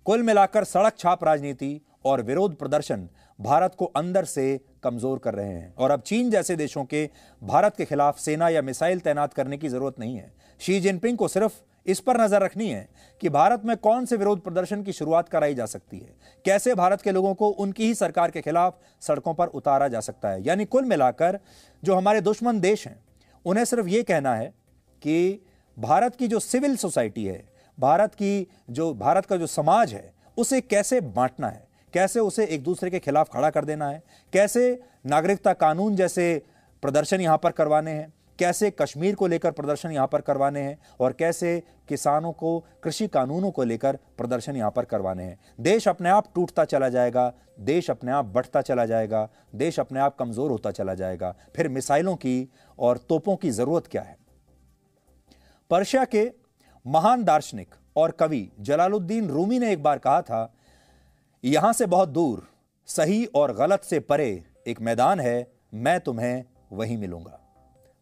कुल 0.05 0.23
मिलाकर 0.23 0.63
सड़क 0.63 0.97
छाप 0.97 1.23
राजनीति 1.23 1.79
और 2.05 2.21
विरोध 2.21 2.55
प्रदर्शन 2.57 3.07
भारत 3.39 3.75
को 3.75 3.85
अंदर 3.85 4.25
से 4.25 4.59
कमज़ोर 4.83 5.19
कर 5.19 5.33
रहे 5.33 5.47
हैं। 5.47 5.73
और 5.75 5.91
अब 5.91 6.01
चीन 6.01 6.29
जैसे 6.29 6.55
देशों 6.55 6.83
के 6.85 7.09
भारत 7.41 7.75
के 7.75 7.85
खिलाफ 7.85 8.19
सेना 8.19 8.49
या 8.49 8.61
मिसाइल 8.61 8.99
तैनात 8.99 9.33
करने 9.33 9.57
की 9.57 9.69
ज़रूरत 9.69 9.99
नहीं 9.99 10.15
है। 10.15 10.31
शी 10.59 10.79
जिनपिंग 10.79 11.17
को 11.17 11.27
सिर्फ़ 11.27 11.61
इस 11.85 11.99
पर 11.99 12.21
नज़र 12.21 12.41
रखनी 12.41 12.69
है 12.69 12.87
कि 13.21 13.29
भारत 13.29 13.61
में 13.65 13.75
कौन 13.77 14.05
से 14.05 14.15
विरोध 14.17 14.41
प्रदर्शन 14.43 14.81
की 14.83 14.93
शुरुआत 14.93 15.29
कराई 15.29 15.53
जा 15.55 15.65
सकती 15.65 15.97
है। 15.97 16.15
कैसे 16.45 16.73
भारत 16.75 17.01
के 17.01 17.11
लोगों 17.11 17.33
को 17.33 17.49
उनकी 17.49 17.85
ही 17.85 17.93
सरकार 17.95 18.31
के 18.31 18.41
खिलाफ 18.41 18.79
सड़कों 19.01 19.33
पर 19.33 19.47
उतारा 19.47 19.87
जा 19.87 19.99
सकता 19.99 20.29
है। 20.29 20.45
यानी 20.47 20.65
कुल 20.65 20.85
मिलाकर 20.85 21.39
जो 21.83 21.95
हमारे 21.95 22.21
दुश्मन 22.21 22.59
देश 22.59 22.87
हैं, 22.87 22.99
उन्हें 23.45 23.65
सिर्फ़ 23.65 23.87
यह 23.87 24.03
कहना 24.03 24.35
है 24.35 24.47
कि 25.01 25.45
भारत 25.77 26.15
की 26.15 26.27
जो 26.27 26.39
सिविल 26.39 26.75
सोसाइटी 26.75 27.25
है, 27.25 27.43
भारत 27.77 28.15
की 28.15 28.47
जो, 28.69 28.93
भारत 28.93 29.25
का 29.25 29.37
जो 29.37 29.47
समाज 29.47 29.93
है, 29.93 30.13
उसे 30.37 30.61
कैसे 30.61 31.01
बांटना 31.01 31.47
है? 31.47 31.66
कैसे 31.93 32.19
उसे 32.19 32.45
एक 32.45 32.63
दूसरे 32.63 32.89
के 32.89 32.99
खिलाफ 32.99 33.29
खड़ा 33.33 33.49
कर 33.49 33.65
देना 33.65 33.89
है? 33.89 34.03
कैसे 34.33 34.81
नागरिकता 35.05 35.53
कानून 35.53 35.95
जैसे 35.95 36.41
प्रदर्शन 36.81 37.21
यहाँ 37.21 37.37
पर 37.37 37.51
करवाने 37.51 37.91
हैं? 37.91 38.13
कैसे 38.39 38.71
कश्मीर 38.71 39.15
को 39.15 39.27
लेकर 39.27 39.51
प्रदर्शन 39.51 39.91
यहाँ 39.91 40.07
पर 40.07 40.21
करवाने 40.21 40.59
हैं? 40.59 40.77
और 40.99 41.13
कैसे 41.13 41.63
किसानों 41.89 42.31
को, 42.31 42.59
कृषि 42.83 43.07
कानूनों 43.07 43.51
को 43.51 43.63
लेकर 43.63 43.95
प्रदर्शन 44.17 44.55
यहाँ 44.55 44.71
पर 44.71 44.85
करवाने 44.85 45.23
हैं? 45.23 45.39
देश 45.59 45.87
अपने 45.87 46.09
आप 46.09 46.31
टूटता 46.35 46.65
चला 46.65 46.89
जाएगा, 46.89 47.33
देश 47.59 47.89
अपने 47.89 48.11
आप 48.11 48.25
बढ़ता 48.25 48.61
चला 48.61 48.85
जाएगा, 48.85 49.29
देश 49.55 49.79
अपने 49.79 49.99
आप 49.99 50.15
कमज़ोर 50.15 50.51
होता 50.51 50.71
चला 50.71 50.93
जाएगा। 50.93 51.35
फिर 51.55 51.69
मिसाइलों 51.69 52.15
की 52.15 52.49
और 52.79 52.97
तोपों 52.97 53.35
की 53.35 53.51
ज़रूरत 53.51 53.87
क्या 53.87 54.01
है? 54.01 54.17
पर्शिया 55.69 56.05
के 56.05 56.31
महान 56.87 57.23
दार्शनिक 57.23 57.75
और 57.95 58.11
कवि 58.11 58.51
जलालुद्दीन 58.59 59.29
रूमी 59.29 59.59
ने 59.59 59.71
एक 59.71 59.83
बार 59.83 59.97
कहा 59.97 60.21
था 60.21 60.53
यहाँ 61.43 61.71
से 61.73 61.85
बहुत 61.85 62.09
दूर, 62.09 62.41
सही 62.87 63.25
और 63.25 63.53
गलत 63.55 63.83
से 63.83 63.99
परे 63.99 64.43
एक 64.67 64.81
मैदान 64.81 65.19
है, 65.19 65.47
मैं 65.73 65.99
तुम्हें 65.99 66.43
वहीं 66.71 66.97
मिलूँगा। 66.97 67.39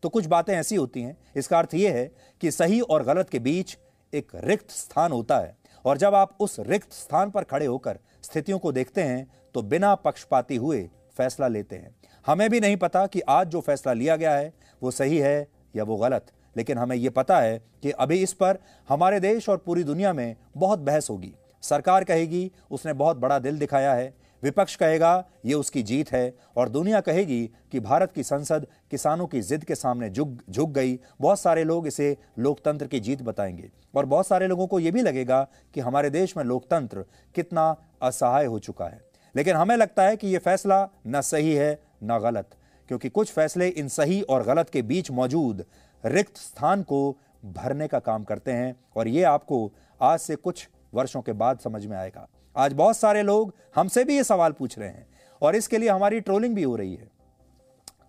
तो 0.04 0.10
कुछ 0.10 0.26
बातें 0.26 0.54
ऐसी 0.54 0.76
होती 0.76 1.02
हैं, 1.02 1.18
इसका 1.36 1.58
अर्थ 1.60 1.74
यह 1.74 1.94
है 1.94 2.06
कि 2.42 2.52
सही 2.52 2.80
और 2.80 3.04
गलत 3.04 3.30
के 3.30 3.40
बीच 3.40 3.78
एक 4.14 4.32
रिक्त 4.36 4.72
स्थान 4.72 5.12
होता 5.12 5.38
है, 5.38 5.56
और 5.86 5.98
जब 5.98 6.16
आप 6.16 6.38
उस 6.40 6.60
रिक्त 6.60 6.94
स्थान 6.94 7.32
पर 7.32 7.44
खड़े 7.44 7.66
होकर 7.66 8.00
स्थितियों 8.24 8.60
को 8.60 8.72
देखते 8.72 9.04
हैं 9.04 9.28
तो 9.56 9.62
बिना 9.64 9.94
पक्षपाती 9.96 10.56
हुए 10.56 10.82
फैसला 11.18 11.48
लेते 11.48 11.76
हैं। 11.76 11.96
हमें 12.26 12.50
भी 12.50 12.60
नहीं 12.60 12.78
पता 12.78 13.06
कि 13.08 13.22
आज 13.22 13.48
जो 13.48 13.62
फैसला 13.62 13.94
लिया 13.94 14.16
गया 14.16 14.36
है, 14.36 14.54
वो 14.82 14.92
सही 14.92 15.18
है 15.18 15.48
या 15.76 15.84
वो 15.84 15.98
गलत, 15.98 16.32
लेकिन 16.56 16.78
हमें 16.78 16.96
यह 16.96 17.10
पता 17.10 17.40
है 17.40 17.58
कि 17.84 17.92
अभी 17.92 18.22
इस 18.24 18.34
पर 18.34 18.58
हमारे 18.90 19.20
देश 19.22 19.50
और 19.50 19.58
पूरी 19.58 19.84
दुनिया 19.84 20.14
में 20.14 20.36
बहुत 20.58 20.80
बहस 20.80 21.10
होगी। 21.10 21.34
सरकार 21.66 22.04
कहेगी, 22.04 22.52
उसने 22.72 22.94
बहुत 22.94 23.18
बड़ा 23.18 23.40
दिल 23.40 23.60
दिखाया 23.60 23.94
है। 23.94 24.14
विपक्ष 24.44 24.76
कहेगा, 24.76 25.26
ये 25.46 25.54
उसकी 25.54 25.84
जीत 25.84 26.12
है। 26.12 26.38
और 26.58 26.70
दुनिया 26.70 27.02
कहेगी 27.02 27.50
कि 27.72 27.80
भारत 27.80 28.12
की 28.12 28.24
संसद 28.24 28.68
किसानों 28.92 29.28
की 29.28 29.42
जिद 29.42 29.64
के 29.64 29.76
सामने 29.76 30.10
झुक 30.10 30.38
झुक 30.50 30.70
गई। 30.70 31.00
बहुत 31.22 31.40
सारे 31.40 31.64
लोग 31.64 31.88
इसे 31.88 32.18
लोकतंत्र 32.40 32.88
की 32.88 33.00
जीत 33.00 33.22
बताएँगे। 33.22 33.72
और 33.96 34.06
बहुत 34.06 34.28
सारे 34.28 34.48
लोगों 34.48 34.68
को 34.68 34.80
ये 34.80 34.92
भी 34.92 35.02
लगेगा 35.02 35.48
कि 35.74 35.82
हमारे 35.82 36.10
देश 36.10 36.38
में 36.38 36.44
लोकतंत्र 36.44 37.06
कितना 37.36 37.76
असहाय 38.02 38.46
हो 38.46 38.60
चुका 38.60 38.86
है। 38.86 39.02
लेकिन 39.36 39.56
हमें 39.56 39.78
लगता 39.78 40.04
है 40.04 40.18
कि 40.18 40.28
ये 40.28 40.38
फैसला 40.38 40.90
न 41.08 41.22
सही 41.22 41.56
है, 41.56 41.84
न 42.04 42.20
गलत। 42.20 42.50
क्योंकि 42.88 43.10
कुछ 43.10 43.32
फैसले 43.32 43.68
इन 43.68 43.88
सही 43.88 44.22
और 44.22 44.44
गलत 44.44 44.70
के 44.70 44.82
बीच 44.82 45.12
मौजूद 45.12 45.66
रिक्त 46.06 46.38
स्थान 46.38 46.84
को 46.84 47.18
भरने 47.46 47.88
का 47.88 48.00
काम 48.00 48.24
करते 48.24 48.52
हैं। 48.52 48.76
और 48.96 49.08
ये 49.08 49.24
आपको 49.24 49.72
आज 50.02 50.20
से 50.20 50.36
कुछ 50.36 50.70
वर्षों 50.94 51.22
के 51.22 51.34
बाद 51.34 51.60
समझ 51.60 51.86
में 51.86 51.98
आएगा। 51.98 52.28
आज 52.56 52.74
बहुत 52.74 52.98
सारे 52.98 53.22
लोग 53.24 53.54
हमसे 53.76 54.04
भी 54.04 54.16
ये 54.16 54.24
सवाल 54.24 54.52
पूछ 54.52 54.78
रहे 54.80 54.90
हैं 54.90 55.08
और 55.42 55.56
इसके 55.56 55.78
लिए 55.78 55.90
हमारी 55.90 56.20
ट्रोलिंग 56.20 56.56
भी 56.56 56.64
हो 56.64 56.76
रही 56.76 56.96
है। 56.96 57.10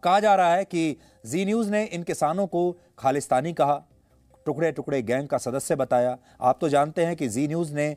कहा 0.02 0.20
जा 0.20 0.34
रहा 0.34 0.54
है 0.54 0.64
कि 0.64 0.96
जी 1.26 1.44
न्यूज़ 1.44 1.70
ने 1.70 1.84
इन 1.84 2.02
किसानों 2.02 2.46
को 2.46 2.70
खालिस्तानी 2.98 3.52
कहा 3.52 3.82
टुकड़े 4.46 4.72
टुकड़े 4.72 5.02
गैंग 5.02 5.28
का 5.28 5.38
सदस्य 5.38 5.76
बताया। 5.76 6.16
आप 6.40 6.58
तो 6.60 6.68
जानते 6.68 7.06
हैं 7.06 7.16
कि 7.16 7.28
जी 7.28 7.48
न्यूज़ 7.48 7.74
ने 7.74 7.96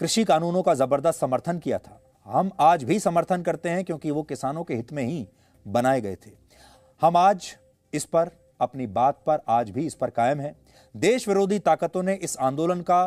कृषि 0.00 0.24
कानूनों 0.24 0.62
का 0.62 0.74
ज़बरदस्त 0.74 1.20
समर्थन 1.20 1.58
किया 1.58 1.78
था। 1.78 2.00
हम 2.26 2.50
आज 2.60 2.84
भी 2.84 2.98
समर्थन 3.00 3.42
करते 3.42 3.68
हैं 3.68 3.84
क्योंकि 3.84 4.10
वो 4.10 4.22
किसानों 4.22 4.64
के 4.64 4.74
हित 4.74 4.92
में 4.92 5.02
ही 5.04 5.28
बनाए 5.66 6.00
गए 6.00 6.16
थे। 6.16 6.30
हम 7.00 7.16
आज 7.16 7.56
इस 7.92 8.04
पर, 8.04 8.30
अपनी 8.60 8.86
बात 8.86 9.22
पर 9.26 9.38
आज 9.48 9.70
भी 9.70 9.86
इस 9.86 9.94
पर 9.94 10.10
कायम 10.10 10.40
है। 10.40 10.54
देश 10.96 11.28
विरोधी 11.28 11.58
ताकतों 11.58 12.02
ने 12.02 12.14
इस 12.14 12.36
आंदोलन 12.38 12.80
का 12.80 13.04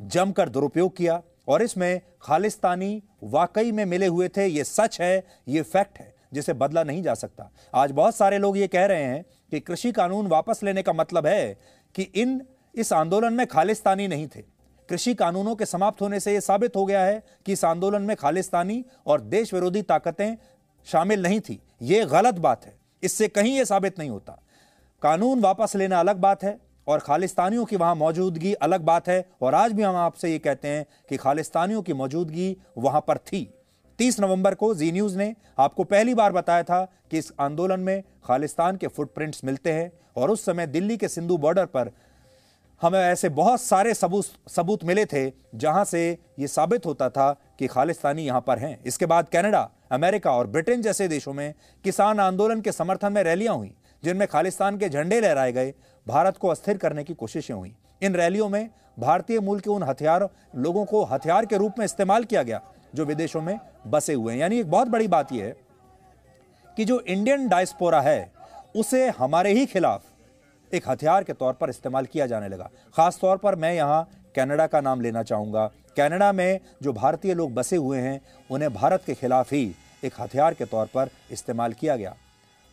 जमकर 0.00 0.48
दुरुपयोग 0.48 0.96
किया 0.96 1.22
और 1.48 1.62
इसमें 1.62 2.00
खालिस्तानी 2.22 3.02
वाकई 3.22 3.72
में 3.72 3.84
मिले 3.84 4.06
हुए 4.06 4.28
थे। 4.28 4.46
ये 4.46 4.64
सच 4.64 5.00
है, 5.00 5.26
ये 5.48 5.62
फैक्ट 5.62 5.98
है, 5.98 6.14
जिसे 6.32 6.52
बदला 6.52 6.84
नहीं 6.84 7.02
जा 7.02 7.14
सकता। 7.14 7.50
आज 7.74 7.90
बहुत 7.90 8.14
सारे 8.14 8.38
लोग 8.38 8.58
ये 8.58 8.66
कह 8.66 8.86
रहे 8.86 9.02
हैं 9.02 9.24
कि 9.50 9.60
कृषि 9.60 9.92
कानून 9.92 10.26
वापस 10.26 10.60
लेने 10.62 10.82
का 10.82 10.92
मतलब 10.92 11.26
है 11.26 11.60
कि 11.94 12.02
इन, 12.02 12.42
इस 12.74 12.92
आंदोलन 12.92 13.32
में 13.32 13.46
खालिस्तानी 13.46 14.08
नहीं 14.08 14.26
थे। 14.26 14.54
कृषि 14.88 15.14
कानूनों 15.14 15.54
के 15.54 15.66
समाप्त 15.66 16.02
होने 16.02 16.20
से 16.20 16.34
यह 16.34 16.40
साबित 16.40 16.76
हो 16.76 16.84
गया 16.86 17.04
है 17.04 17.22
कि 17.46 17.52
इस 17.52 17.64
आंदोलन 17.64 18.02
में 18.02 18.16
खालिस्तानी 18.16 18.84
और 19.06 19.20
देश 19.20 19.54
विरोधी 19.54 19.82
ताकतें 19.82 20.36
शामिल 20.84 21.22
नहीं 21.22 21.40
थी। 21.40 21.62
यह 21.82 22.04
गलत 22.04 22.34
बात 22.34 22.64
है। 22.64 22.76
इससे 23.02 23.28
कहीं 23.28 23.56
यह 23.56 23.64
साबित 23.64 23.98
नहीं 23.98 24.10
होता। 24.10 24.40
कानून 25.02 25.40
वापस 25.40 25.76
लेना 25.76 26.00
अलग 26.00 26.16
बात 26.16 26.44
है 26.44 26.58
और 26.86 26.98
खालिस्तानियों 26.98 27.64
की 27.64 27.76
वहाँ 27.76 27.94
मौजूदगी 27.94 28.52
अलग 28.52 28.80
बात 28.80 29.08
है। 29.08 29.24
और 29.42 29.54
आज 29.54 29.72
भी 29.72 29.82
हम 29.82 29.96
आपसे 29.96 30.30
ये 30.32 30.38
कहते 30.38 30.68
हैं 30.68 30.86
कि 31.08 31.16
खालिस्तानियों 31.16 31.82
की 31.82 31.92
मौजूदगी 31.92 32.56
वहाँ 32.78 33.00
पर 33.00 33.18
थी। 33.18 33.48
30 33.98 34.20
नवंबर 34.20 34.54
को 34.54 34.74
जी 34.74 34.92
न्यूज़ 34.92 35.18
ने 35.18 35.34
आपको 35.58 35.84
पहली 35.84 36.14
बार 36.14 36.32
बताया 36.32 36.62
था 36.62 36.84
कि 37.10 37.18
इस 37.18 37.32
आंदोलन 37.40 37.80
में 37.80 38.02
खालिस्तान 38.24 38.76
के 38.76 38.86
फुटप्रिंट्स 38.86 39.44
मिलते 39.44 39.72
हैं 39.72 39.92
और 40.16 40.30
उस 40.30 40.44
समय 40.44 40.66
दिल्ली 40.66 40.96
के 40.96 41.08
सिंधु 41.08 41.36
बॉर्डर 41.36 41.66
पर 41.66 41.90
हमें 42.82 42.98
ऐसे 42.98 43.28
बहुत 43.28 43.60
सारे 43.60 43.92
सबूत 43.94 44.50
सबूत 44.50 44.84
मिले 44.84 45.04
थे 45.06 45.30
जहाँ 45.54 45.84
से 45.84 46.18
ये 46.38 46.46
साबित 46.46 46.86
होता 46.86 47.08
था 47.08 47.30
कि 47.58 47.66
खालिस्तानी 47.66 48.22
यहाँ 48.22 48.40
पर 48.40 48.58
हैं। 48.58 48.78
इसके 48.84 49.06
बाद 49.06 49.28
कनाडा, 49.28 49.70
अमेरिका 49.92 50.32
और 50.32 50.46
ब्रिटेन 50.46 50.82
जैसे 50.82 51.08
देशों 51.08 51.32
में 51.32 51.54
किसान 51.84 52.20
आंदोलन 52.20 52.60
के 52.60 52.72
समर्थन 52.72 53.12
में 53.12 53.22
रैलियाँ 53.22 53.54
हुई, 53.54 53.74
जिनमें 54.02 54.26
खालिस्तान 54.28 54.78
के 54.78 54.88
झंडे 54.88 55.20
लहराए 55.20 55.52
गए 55.52 55.72
भारत 56.06 56.36
को 56.36 56.48
अस्थिर 56.48 56.76
करने 56.76 57.04
की 57.04 57.14
कोशिशें 57.14 57.54
हुई। 57.54 57.74
इन 58.02 58.14
रैलियों 58.14 58.48
में 58.48 58.68
भारतीय 58.98 59.40
मूल 59.40 59.60
के 59.60 59.70
उन 59.70 59.82
हथियार, 59.82 60.28
लोगों 60.56 60.84
को 60.84 61.04
हथियार 61.04 61.46
के 61.46 61.56
रूप 61.56 61.78
में 61.78 61.84
इस्तेमाल 61.84 62.24
किया 62.24 62.42
गया, 62.42 62.60
जो 62.94 63.04
विदेशों 63.04 63.42
में 63.42 63.58
बसे 63.86 64.14
हुए 64.14 64.32
हैं। 64.32 64.40
यानी 64.40 64.58
एक 64.60 64.70
बहुत 64.70 64.88
बड़ी 64.88 65.08
बात 65.08 65.32
यह 65.32 65.44
है 65.44 65.56
कि 66.76 66.84
जो 66.84 67.00
इंडियन 67.00 67.48
डायस्पोरा 67.48 68.00
है, 68.00 68.32
उसे 68.76 69.08
हमारे 69.08 69.52
ही 69.52 69.66
खिलाफ 69.66 70.02
एक 70.72 70.88
हथियार 70.88 71.24
के 71.24 71.32
तौर 71.32 71.52
पर 71.52 71.70
इस्तेमाल 71.70 72.06
किया 72.06 72.26
जाने 72.26 72.48
लगा। 72.48 72.70
खास 72.96 73.18
तौर 73.20 73.36
पर 73.36 73.54
मैं 73.54 73.72
यहाँ 73.74 74.08
कनाडा 74.36 74.66
का 74.66 74.80
नाम 74.80 75.00
लेना 75.00 75.22
चाहूँगा। 75.22 75.66
कनाडा 75.96 76.32
में 76.32 76.60
जो 76.82 76.92
भारतीय 76.92 77.34
लोग 77.34 77.54
बसे 77.54 77.76
हुए 77.76 77.98
हैं, 77.98 78.20
उन्हें 78.50 78.72
भारत 78.74 79.02
के 79.06 79.14
खिलाफ 79.14 79.52
ही 79.52 79.74
एक 80.04 80.12
हथियार 80.20 80.54
के 80.54 80.64
तौर 80.64 80.86
पर 80.86 81.10
इस्तेमाल 81.30 81.72
किया 81.72 81.96
गया। 81.96 82.14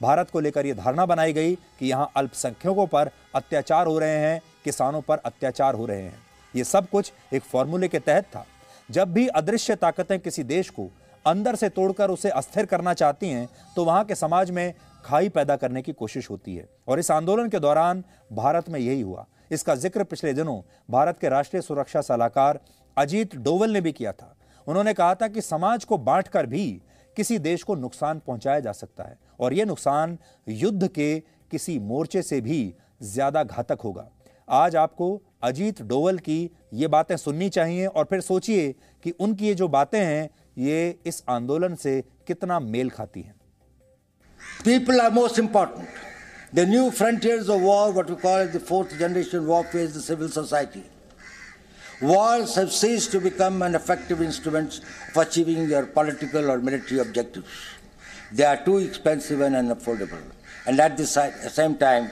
भारत 0.01 0.29
को 0.29 0.39
लेकर 0.39 0.65
यह 0.65 0.73
धारणा 0.73 1.05
बनाई 1.05 1.33
गई 1.33 1.55
कि 1.79 1.89
यहाँ 1.89 2.11
अल्पसंख्यकों 2.15 2.85
पर 2.87 3.09
अत्याचार 3.35 3.87
हो 3.87 3.97
रहे 3.99 4.17
हैं, 4.17 4.41
किसानों 4.65 5.01
पर 5.01 5.17
अत्याचार 5.17 5.75
हो 5.75 5.85
रहे 5.85 6.01
हैं। 6.01 6.19
ये 6.53 6.63
सब 6.63 6.89
कुछ 6.89 7.11
एक 7.33 7.43
फॉर्मूले 7.43 7.87
के 7.87 7.99
तहत 7.99 8.23
था। 8.25 8.45
जब 8.89 9.13
भी 9.13 9.27
अदृश्य 9.29 9.75
ताकतें 9.77 10.19
किसी 10.19 10.43
देश 10.45 10.69
को 10.69 10.89
अंदर 11.25 11.55
से 11.55 11.69
तोड़कर 11.69 12.09
उसे 12.09 12.29
अस्थिर 12.31 12.65
करना 12.65 12.93
चाहती 12.93 13.29
हैं 13.29 13.47
तो 13.75 13.83
वहाँ 13.85 14.03
के 14.05 14.15
समाज 14.15 14.51
में 14.51 14.73
खाई 15.05 15.29
पैदा 15.29 15.55
करने 15.55 15.81
की 15.81 15.91
कोशिश 15.93 16.29
होती 16.29 16.55
है। 16.55 16.67
और 16.87 16.99
इस 16.99 17.11
आंदोलन 17.11 17.49
के 17.49 17.59
दौरान 17.59 18.03
भारत 18.33 18.69
में 18.69 18.79
यही 18.79 19.01
हुआ। 19.01 19.25
इसका 19.51 19.75
ज़िक्र 19.75 20.03
पिछले 20.03 20.33
दिनों 20.33 20.59
भारत 20.89 21.19
के 21.19 21.29
राष्ट्रीय 21.29 21.61
सुरक्षा 21.61 22.01
सलाहकार 22.01 22.59
अजीत 22.97 23.35
डोवल 23.37 23.71
ने 23.71 23.81
भी 23.81 23.91
किया 23.91 24.11
था। 24.11 24.35
उन्होंने 24.67 24.93
कहा 24.93 25.15
था 25.15 25.27
कि 25.27 25.41
समाज 25.41 25.83
को 25.85 25.97
बांटकर 25.99 26.45
भी 26.45 26.81
किसी 27.17 27.39
देश 27.39 27.63
को 27.63 27.75
नुकसान 27.75 28.19
पहुँचाया 28.19 28.59
जा 28.59 28.71
सकता 28.71 29.03
है 29.03 29.17
और 29.39 29.53
यह 29.53 29.65
नुकसान 29.65 30.17
युद्ध 30.47 30.87
के 30.87 31.19
किसी 31.51 31.79
मोर्चे 31.79 32.21
से 32.21 32.41
भी 32.41 32.73
ज़्यादा 33.03 33.43
घातक 33.43 33.81
होगा 33.83 34.09
आज 34.49 34.75
आपको 34.75 35.21
अजीत 35.43 35.81
डोवल 35.81 36.17
की 36.17 36.51
ये 36.73 36.87
बातें 36.87 37.17
सुननी 37.17 37.49
चाहिए 37.49 37.85
और 37.85 38.05
फिर 38.05 38.21
सोचिए 38.21 38.75
कि 39.03 39.11
उनकी 39.11 39.47
ये 39.47 39.53
जो 39.53 39.67
बातें 39.67 39.99
हैं 39.99 40.29
ये 40.57 40.99
इस 41.05 41.23
आंदोलन 41.29 41.75
से 41.75 42.03
कितना 42.27 42.59
मेल 42.59 42.89
खाती 42.89 43.21
हैं 43.21 43.35
People 44.63 45.01
are 45.01 45.11
most 45.11 45.37
important. 45.39 45.87
The 46.53 46.65
new 46.65 46.91
frontiers 46.91 47.49
of 47.49 47.61
war, 47.61 47.91
what 47.91 48.09
we 48.09 48.15
call 48.15 48.37
as 48.37 48.51
the 48.53 48.59
fourth 48.59 48.97
generation 48.99 49.47
warfare, 49.47 49.81
is 49.81 50.07
the. 50.07 50.90
Wars 52.01 52.55
have 52.55 52.71
ceased 52.71 53.11
to 53.11 53.19
become 53.19 53.61
an 53.61 53.75
effective 53.75 54.21
instrument 54.21 54.81
of 55.09 55.17
achieving 55.17 55.69
your 55.69 55.85
political 55.85 56.49
or 56.49 56.59
military 56.59 56.99
objectives. 56.99 57.47
They 58.31 58.43
are 58.43 58.63
too 58.65 58.77
expensive 58.77 59.41
and 59.41 59.55
unaffordable. 59.55 60.21
And 60.65 60.79
at 60.79 60.97
the 60.97 61.05
same 61.05 61.77
time, 61.77 62.11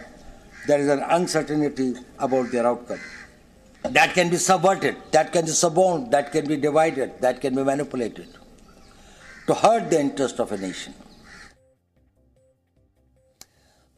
there 0.67 0.79
is 0.79 0.89
an 0.89 1.03
uncertainty 1.09 1.95
about 2.19 2.51
their 2.51 2.67
outcome. 2.67 2.99
That 3.83 4.13
can 4.13 4.29
be 4.29 4.37
subverted, 4.37 4.97
that 5.11 5.31
can 5.31 5.45
be 5.45 5.51
suborned, 5.51 6.11
that 6.11 6.31
can 6.31 6.45
be 6.45 6.57
divided, 6.57 7.19
that 7.21 7.39
can 7.41 7.55
be 7.55 7.63
manipulated 7.63 8.27
to 9.47 9.53
hurt 9.55 9.89
the 9.89 9.99
interest 9.99 10.39
of 10.39 10.51
a 10.51 10.57
nation. 10.57 10.93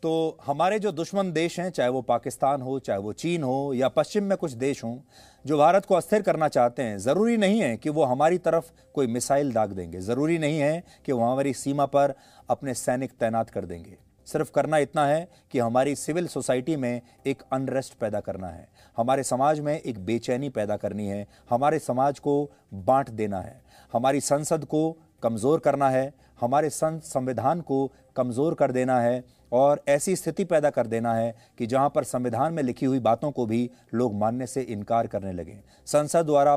तो 0.03 0.37
हमारे 0.45 0.79
जो 0.79 0.91
दुश्मन 0.91 1.31
देश 1.31 1.59
हैं, 1.59 1.69
चाहे 1.69 1.89
वो 1.89 2.01
पाकिस्तान 2.01 2.61
हो, 2.61 2.79
चाहे 2.79 2.99
वो 2.99 3.13
चीन 3.13 3.43
हो, 3.43 3.73
या 3.73 3.87
पश्चिम 3.87 4.23
में 4.23 4.37
कुछ 4.37 4.51
देश 4.51 4.83
हों, 4.83 4.97
जो 5.45 5.57
भारत 5.57 5.85
को 5.85 5.95
अस्थिर 5.95 6.21
करना 6.21 6.47
चाहते 6.47 6.83
हैं, 6.83 6.97
ज़रूरी 6.97 7.37
नहीं 7.37 7.59
है 7.61 7.75
कि 7.77 7.89
वो 7.89 8.03
हमारी 8.03 8.37
तरफ़ 8.37 8.71
कोई 8.93 9.07
मिसाइल 9.07 9.51
दाग 9.53 9.71
देंगे। 9.71 9.99
ज़रूरी 9.99 10.37
नहीं 10.37 10.59
है 10.59 10.83
कि 11.05 11.11
वो 11.11 11.23
हमारी 11.23 11.53
सीमा 11.53 11.85
पर 11.85 12.13
अपने 12.49 12.73
सैनिक 12.73 13.11
तैनात 13.11 13.49
कर 13.49 13.65
देंगे। 13.65 13.97
सिर्फ़ 14.27 14.51
करना 14.51 14.77
इतना 14.77 15.05
है 15.05 15.27
कि 15.51 15.59
हमारी 15.59 15.95
सिविल 15.95 16.27
सोसाइटी 16.27 16.75
में 16.75 17.01
एक 17.27 17.41
अनरेस्ट 17.53 17.93
पैदा 17.93 18.19
करना 18.19 18.47
है। 18.47 18.67
हमारे 18.97 19.23
समाज 19.23 19.59
में 19.59 19.79
एक 19.79 19.99
बेचैनी 20.05 20.49
पैदा 20.49 20.77
करनी 20.77 21.07
है। 21.07 21.25
हमारे 21.49 21.79
समाज 21.79 22.19
को 22.19 22.51
बांट 22.73 23.09
देना 23.09 23.41
है। 23.41 23.61
हमारी 23.93 24.21
संसद 24.21 24.65
को 24.65 24.91
कमज़ोर 25.23 25.59
करना 25.59 25.89
है। 25.89 26.13
हमारे 26.41 26.69
संविधान 26.69 27.61
को 27.61 27.91
कमज़ोर 28.15 28.53
कर 28.53 28.71
देना 28.71 28.99
है। 29.01 29.23
और 29.51 29.83
ऐसी 29.87 30.15
स्थिति 30.15 30.43
पैदा 30.45 30.69
कर 30.69 30.87
देना 30.87 31.13
है 31.13 31.35
कि 31.57 31.67
जहाँ 31.67 31.89
पर 31.89 32.03
संविधान 32.03 32.53
में 32.53 32.63
लिखी 32.63 32.85
हुई 32.85 32.99
बातों 32.99 33.31
को 33.31 33.45
भी 33.45 33.69
लोग 33.93 34.15
मानने 34.15 34.47
से 34.47 34.61
इनकार 34.61 35.07
करने 35.07 35.33
लगे। 35.33 35.59
संसद 35.85 36.25
द्वारा 36.25 36.55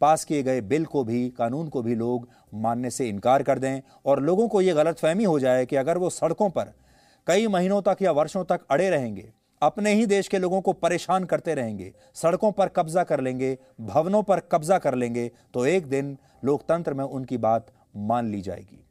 पास 0.00 0.24
किए 0.24 0.42
गए 0.42 0.60
बिल 0.60 0.84
को 0.84 1.04
भी, 1.04 1.28
कानून 1.28 1.68
को 1.68 1.82
भी 1.82 1.94
लोग 1.94 2.28
मानने 2.54 2.90
से 2.90 3.08
इनकार 3.08 3.42
कर 3.42 3.58
दें 3.58 3.80
और 4.06 4.22
लोगों 4.22 4.48
को 4.48 4.60
ये 4.60 4.74
गलतफहमी 4.74 5.24
हो 5.24 5.38
जाए 5.38 5.66
कि 5.66 5.76
अगर 5.76 5.98
वो 5.98 6.10
सड़कों 6.10 6.48
पर 6.50 6.72
कई 7.26 7.46
महीनों 7.46 7.82
तक 7.82 8.02
या 8.02 8.12
वर्षों 8.12 8.44
तक 8.44 8.60
अड़े 8.70 8.88
रहेंगे, 8.90 9.32
अपने 9.62 9.92
ही 9.94 10.06
देश 10.06 10.28
के 10.28 10.38
लोगों 10.38 10.60
को 10.60 10.72
परेशान 10.72 11.24
करते 11.24 11.54
रहेंगे, 11.54 11.92
सड़कों 12.14 12.50
पर 12.52 12.68
कब्जा 12.68 13.02
कर 13.04 13.20
लेंगे, 13.20 13.56
भवनों 13.80 14.22
पर 14.22 14.40
कब्जा 14.52 14.78
कर 14.78 14.94
लेंगे 14.94 15.30
तो 15.54 15.66
एक 15.66 15.86
दिन 15.86 16.16
लोकतंत्र 16.44 16.94
में 16.94 17.04
उनकी 17.04 17.38
बात 17.38 17.66
मान 17.96 18.30
ली 18.30 18.40
जाएगी। 18.40 18.84